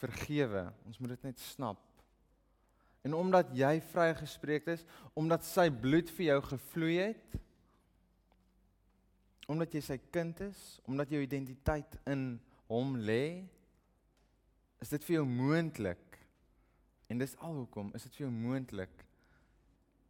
vergewe. 0.00 0.66
Ons 0.86 1.00
moet 1.00 1.14
dit 1.14 1.26
net 1.28 1.40
snap. 1.40 1.82
En 3.06 3.14
omdat 3.14 3.52
jy 3.54 3.76
vrygespreek 3.92 4.66
is, 4.74 4.82
omdat 5.14 5.46
sy 5.46 5.68
bloed 5.70 6.10
vir 6.16 6.32
jou 6.32 6.38
gevloei 6.50 6.96
het, 6.98 7.36
omdat 9.46 9.76
jy 9.76 9.82
sy 9.86 9.98
kind 10.10 10.40
is, 10.48 10.62
omdat 10.90 11.12
jou 11.14 11.20
identiteit 11.22 11.94
in 12.10 12.32
hom 12.66 12.96
lê, 12.98 13.46
is 14.82 14.90
dit 14.90 15.06
vir 15.06 15.20
jou 15.20 15.26
moontlik. 15.28 16.18
En 17.06 17.22
dis 17.22 17.36
alhoekom 17.46 17.92
is 17.94 18.08
dit 18.08 18.18
vir 18.18 18.26
jou 18.26 18.32
moontlik 18.34 19.04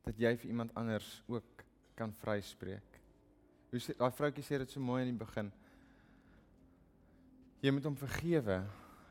dat 0.07 0.17
jy 0.23 0.33
vir 0.41 0.55
iemand 0.55 0.73
anders 0.79 1.19
ook 1.29 1.65
kan 1.99 2.15
vryspreek. 2.23 2.97
Hoe 3.73 3.83
sê 3.83 3.93
daai 3.99 4.15
vroutjie 4.15 4.45
sê 4.47 4.61
dit 4.63 4.73
so 4.73 4.81
mooi 4.81 5.03
in 5.03 5.11
die 5.11 5.21
begin. 5.21 5.51
Jy 7.61 7.73
moet 7.75 7.89
hom 7.89 7.97
vergewe 7.99 8.63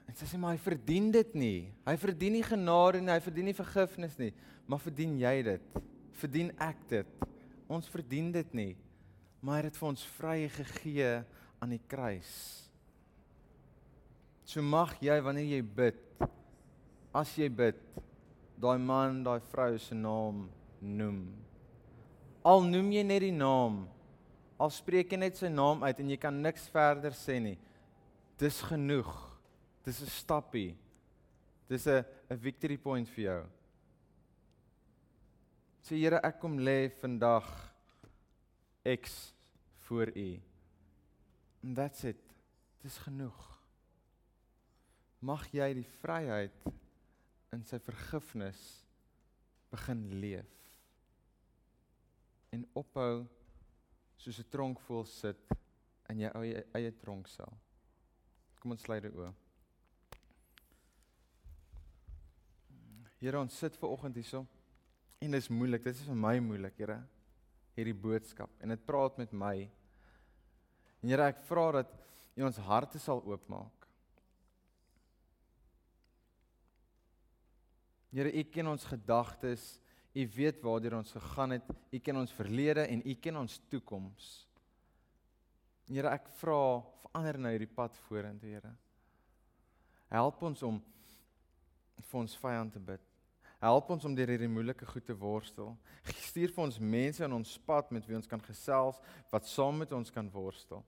En 0.06 0.18
sy 0.18 0.28
sê 0.30 0.40
maar 0.40 0.56
hy 0.56 0.62
verdien 0.62 1.10
dit 1.14 1.38
nie. 1.38 1.60
Hy 1.88 1.96
verdien 2.00 2.36
nie 2.38 2.46
genade 2.46 3.02
nie, 3.02 3.14
hy 3.14 3.22
verdien 3.24 3.50
nie 3.50 3.58
vergifnis 3.58 4.18
nie, 4.22 4.32
maar 4.70 4.82
verdien 4.84 5.16
jy 5.20 5.36
dit? 5.48 5.80
Verdien 6.22 6.52
ek 6.62 6.84
dit? 6.92 7.26
Ons 7.72 7.90
verdien 7.92 8.30
dit 8.34 8.54
nie. 8.58 8.74
Maar 9.42 9.58
hy 9.58 9.64
het 9.64 9.74
dit 9.74 9.80
vir 9.82 9.90
ons 9.90 10.06
vrye 10.18 10.52
gegee 10.54 11.10
aan 11.62 11.74
die 11.74 11.82
kruis. 11.90 12.36
So 14.46 14.62
mag 14.62 14.94
jy 15.02 15.18
wanneer 15.26 15.58
jy 15.58 15.62
bid, 15.66 16.02
as 17.16 17.32
jy 17.38 17.50
bid, 17.50 17.80
daai 18.62 18.78
man, 18.78 19.24
daai 19.26 19.42
vrou 19.52 19.74
se 19.82 19.98
naam 19.98 20.46
noem. 20.82 21.24
Al 22.46 22.62
noem 22.70 22.92
jy 22.94 23.04
net 23.08 23.24
die 23.26 23.34
naam, 23.34 23.84
al 24.62 24.72
spreek 24.72 25.12
jy 25.12 25.20
net 25.20 25.40
sy 25.40 25.50
naam 25.52 25.82
uit 25.84 26.02
en 26.02 26.12
jy 26.14 26.18
kan 26.22 26.38
niks 26.44 26.70
verder 26.72 27.16
sê 27.18 27.40
nie. 27.42 27.58
Dis 28.40 28.62
genoeg. 28.70 29.12
Dis 29.86 30.02
'n 30.02 30.10
stappie. 30.10 30.76
Dis 31.68 31.86
'n 31.88 32.04
'n 32.30 32.38
victory 32.38 32.78
point 32.78 33.08
vir 33.10 33.24
jou. 33.24 33.46
Sê 35.86 35.96
Here, 36.02 36.20
ek 36.24 36.40
kom 36.40 36.58
lê 36.58 36.90
vandag 36.90 37.46
X 38.84 39.34
voor 39.86 40.10
U. 40.16 40.42
And 41.64 41.76
that's 41.76 42.04
it. 42.04 42.22
Dis 42.82 42.98
genoeg. 42.98 43.62
Mag 45.22 45.46
jy 45.54 45.74
die 45.74 45.88
vryheid 46.02 46.66
in 47.54 47.64
sy 47.64 47.78
vergifnis 47.80 48.62
begin 49.70 50.04
leef. 50.22 50.52
En 52.54 52.66
ophou 52.74 53.28
soos 54.18 54.40
'n 54.40 54.50
tronk 54.50 54.80
vol 54.80 55.06
sit 55.06 55.50
in 56.10 56.20
jou 56.20 56.32
eie 56.42 56.66
eie 56.74 56.92
tronksel. 56.92 57.58
Kom 58.60 58.72
ons 58.72 58.82
sluit 58.82 59.04
dit 59.04 59.16
oop. 59.16 59.45
Here, 63.22 63.40
ons 63.40 63.56
sit 63.56 63.78
ver 63.80 63.92
oggend 63.94 64.18
hierso. 64.20 64.44
En 65.24 65.32
dit 65.32 65.42
is 65.42 65.52
moeilik. 65.52 65.84
Dit 65.86 65.96
is 65.96 66.08
vir 66.10 66.18
my 66.20 66.36
moeilik, 66.44 66.76
Here. 66.80 67.00
Hierdie 67.76 67.96
boodskap 67.98 68.52
en 68.64 68.72
dit 68.72 68.84
praat 68.88 69.18
met 69.20 69.34
my. 69.36 69.56
En 71.02 71.12
Here, 71.12 71.30
ek 71.32 71.44
vra 71.48 71.70
dat 71.82 71.96
U 72.36 72.44
ons 72.44 72.60
harte 72.68 73.00
sal 73.00 73.22
oopmaak. 73.24 73.86
Here, 78.16 78.32
U 78.32 78.44
ken 78.52 78.72
ons 78.72 78.88
gedagtes. 78.88 79.76
U 80.16 80.24
weet 80.36 80.62
waartoe 80.64 80.96
ons 80.96 81.16
gegaan 81.16 81.58
het. 81.58 81.72
U 81.92 82.00
ken 82.00 82.20
ons 82.20 82.36
verlede 82.36 82.86
en 82.88 83.04
U 83.04 83.16
ken 83.20 83.40
ons 83.40 83.58
toekoms. 83.72 84.34
Here, 85.88 86.12
ek 86.12 86.28
vra 86.42 86.60
verander 87.16 87.40
nou 87.40 87.52
hierdie 87.54 87.72
pad 87.72 87.96
vorentoe, 88.10 88.52
Here. 88.58 88.74
Help 90.12 90.42
ons 90.48 90.64
om 90.68 90.82
vir 92.02 92.20
ons 92.20 92.38
vyand 92.42 92.74
te 92.74 92.80
bid. 92.80 93.02
Help 93.62 93.90
ons 93.96 94.06
om 94.06 94.16
deur 94.16 94.30
hierdie 94.30 94.52
moeilike 94.52 94.86
goed 94.86 95.06
te 95.08 95.16
worstel. 95.18 95.72
Stuur 96.28 96.52
vir 96.54 96.64
ons 96.68 96.80
mense 96.80 97.24
in 97.24 97.38
ons 97.38 97.56
pad 97.66 97.92
met 97.96 98.06
wie 98.06 98.18
ons 98.18 98.30
kan 98.30 98.42
gesels 98.44 99.00
wat 99.32 99.48
saam 99.50 99.80
met 99.82 99.96
ons 99.96 100.12
kan 100.14 100.30
worstel. 100.32 100.84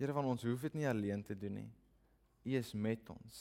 Here 0.00 0.16
van 0.16 0.28
ons 0.32 0.44
hoef 0.44 0.66
dit 0.68 0.80
nie 0.80 0.88
alleen 0.88 1.22
te 1.24 1.36
doen 1.38 1.60
nie. 1.62 1.70
U 2.44 2.56
is 2.56 2.72
met 2.74 3.08
ons 3.12 3.40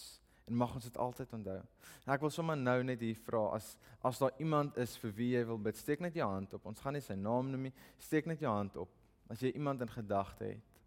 en 0.50 0.58
mag 0.58 0.72
ons 0.74 0.84
dit 0.84 0.96
altyd 0.98 1.34
onthou. 1.38 1.60
En 2.06 2.14
ek 2.16 2.24
wil 2.26 2.32
sommer 2.34 2.58
nou 2.58 2.80
net 2.84 3.04
hier 3.06 3.18
vra 3.28 3.44
as 3.60 3.76
as 4.06 4.18
daar 4.22 4.34
iemand 4.42 4.80
is 4.82 4.96
vir 4.98 5.12
wie 5.18 5.28
jy 5.36 5.44
wil 5.46 5.60
bid, 5.62 5.78
steek 5.78 6.02
net 6.02 6.16
jou 6.16 6.26
hand 6.26 6.54
op. 6.56 6.66
Ons 6.72 6.82
gaan 6.82 6.96
nie 6.96 7.04
sy 7.06 7.18
naam 7.20 7.52
noem 7.52 7.68
nie. 7.68 7.74
Steek 8.02 8.30
net 8.30 8.42
jou 8.42 8.52
hand 8.54 8.78
op 8.82 8.96
as 9.30 9.44
jy 9.44 9.52
iemand 9.54 9.84
in 9.86 9.92
gedagte 9.94 10.48
het. 10.56 10.79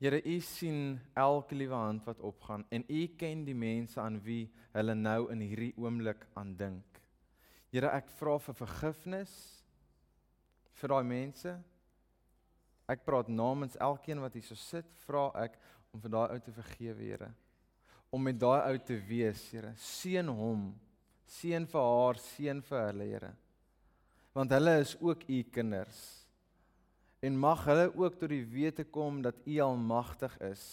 Here 0.00 0.22
u 0.24 0.38
sien 0.40 1.00
elke 1.12 1.54
liewe 1.54 1.76
hand 1.76 2.06
wat 2.08 2.20
opgaan 2.24 2.64
en 2.72 2.84
u 2.88 3.06
ken 3.20 3.42
die 3.44 3.54
mense 3.54 4.00
aan 4.00 4.16
wie 4.24 4.46
hulle 4.72 4.94
nou 4.96 5.26
in 5.32 5.42
hierdie 5.44 5.74
oomblik 5.76 6.24
aandink. 6.40 7.00
Here 7.68 7.90
ek 7.92 8.08
vra 8.16 8.38
vir 8.40 8.56
vergifnis 8.62 9.34
vir 10.80 10.94
daai 10.94 11.04
mense. 11.04 11.52
Ek 12.88 13.04
praat 13.04 13.28
namens 13.28 13.76
elkeen 13.76 14.22
wat 14.24 14.38
hier 14.38 14.46
so 14.48 14.56
sit, 14.56 14.88
vra 15.04 15.28
ek 15.44 15.60
om 15.92 16.00
vir 16.00 16.14
daai 16.16 16.32
ou 16.32 16.40
te 16.46 16.54
vergewe, 16.54 17.04
Here. 17.04 17.28
Om 18.10 18.24
met 18.24 18.40
daai 18.40 18.70
ou 18.72 18.78
te 18.82 18.96
wees, 19.06 19.44
Here. 19.52 19.74
Seën 19.76 20.32
hom. 20.32 20.70
Seën 21.28 21.68
vir 21.68 21.86
haar, 21.90 22.18
seën 22.24 22.64
vir 22.70 22.86
hulle, 22.88 23.10
Here. 23.12 23.30
Want 24.32 24.56
hulle 24.56 24.78
is 24.80 24.96
ook 25.02 25.28
u 25.28 25.42
kinders 25.52 26.00
en 27.20 27.36
mag 27.38 27.64
hulle 27.68 27.90
ook 27.94 28.16
tot 28.18 28.32
die 28.32 28.44
wete 28.48 28.84
kom 28.84 29.20
dat 29.22 29.36
U 29.46 29.58
almagtig 29.60 30.38
is 30.50 30.64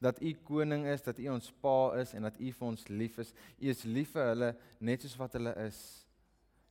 dat 0.00 0.20
U 0.20 0.32
koning 0.44 0.86
is 0.92 1.02
dat 1.04 1.18
U 1.18 1.28
ons 1.32 1.52
pa 1.60 1.76
is 2.00 2.12
en 2.14 2.28
dat 2.28 2.40
U 2.40 2.50
vir 2.58 2.66
ons 2.66 2.88
lief 2.88 3.18
is 3.18 3.32
U 3.58 3.70
is 3.72 3.84
lief 3.84 4.12
vir 4.16 4.32
hulle 4.32 4.50
net 4.78 5.04
soos 5.04 5.16
wat 5.20 5.38
hulle 5.38 5.54
is 5.66 5.80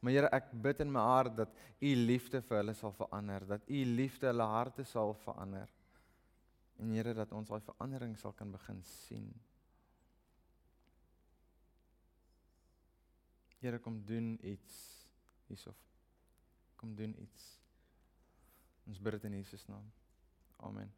maar 0.01 0.13
Here 0.13 0.29
ek 0.37 0.51
bid 0.61 0.83
in 0.85 0.91
my 0.93 1.01
hart 1.01 1.37
dat 1.37 1.57
U 1.81 1.95
liefde 1.95 2.41
vir 2.45 2.61
hulle 2.61 2.77
sal 2.77 2.93
verander 2.97 3.47
dat 3.55 3.65
U 3.69 3.81
liefde 4.01 4.29
hulle 4.29 4.51
harte 4.53 4.85
sal 4.85 5.15
verander 5.25 5.73
en 6.77 6.93
Here 6.93 7.17
dat 7.17 7.33
ons 7.33 7.49
daai 7.49 7.61
verandering 7.65 8.17
sal 8.21 8.33
kan 8.37 8.53
begin 8.53 8.81
sien 8.85 9.29
Here 13.65 13.79
kom 13.79 14.03
doen 14.05 14.37
iets 14.45 14.73
hiersof. 15.47 15.77
Kom 16.75 16.95
doen 16.95 17.15
iets. 17.21 17.64
Ons 18.85 18.99
bid 19.01 19.11
dit 19.11 19.23
in 19.23 19.31
Jesus 19.31 19.65
naam. 19.65 19.91
Amen. 20.55 20.93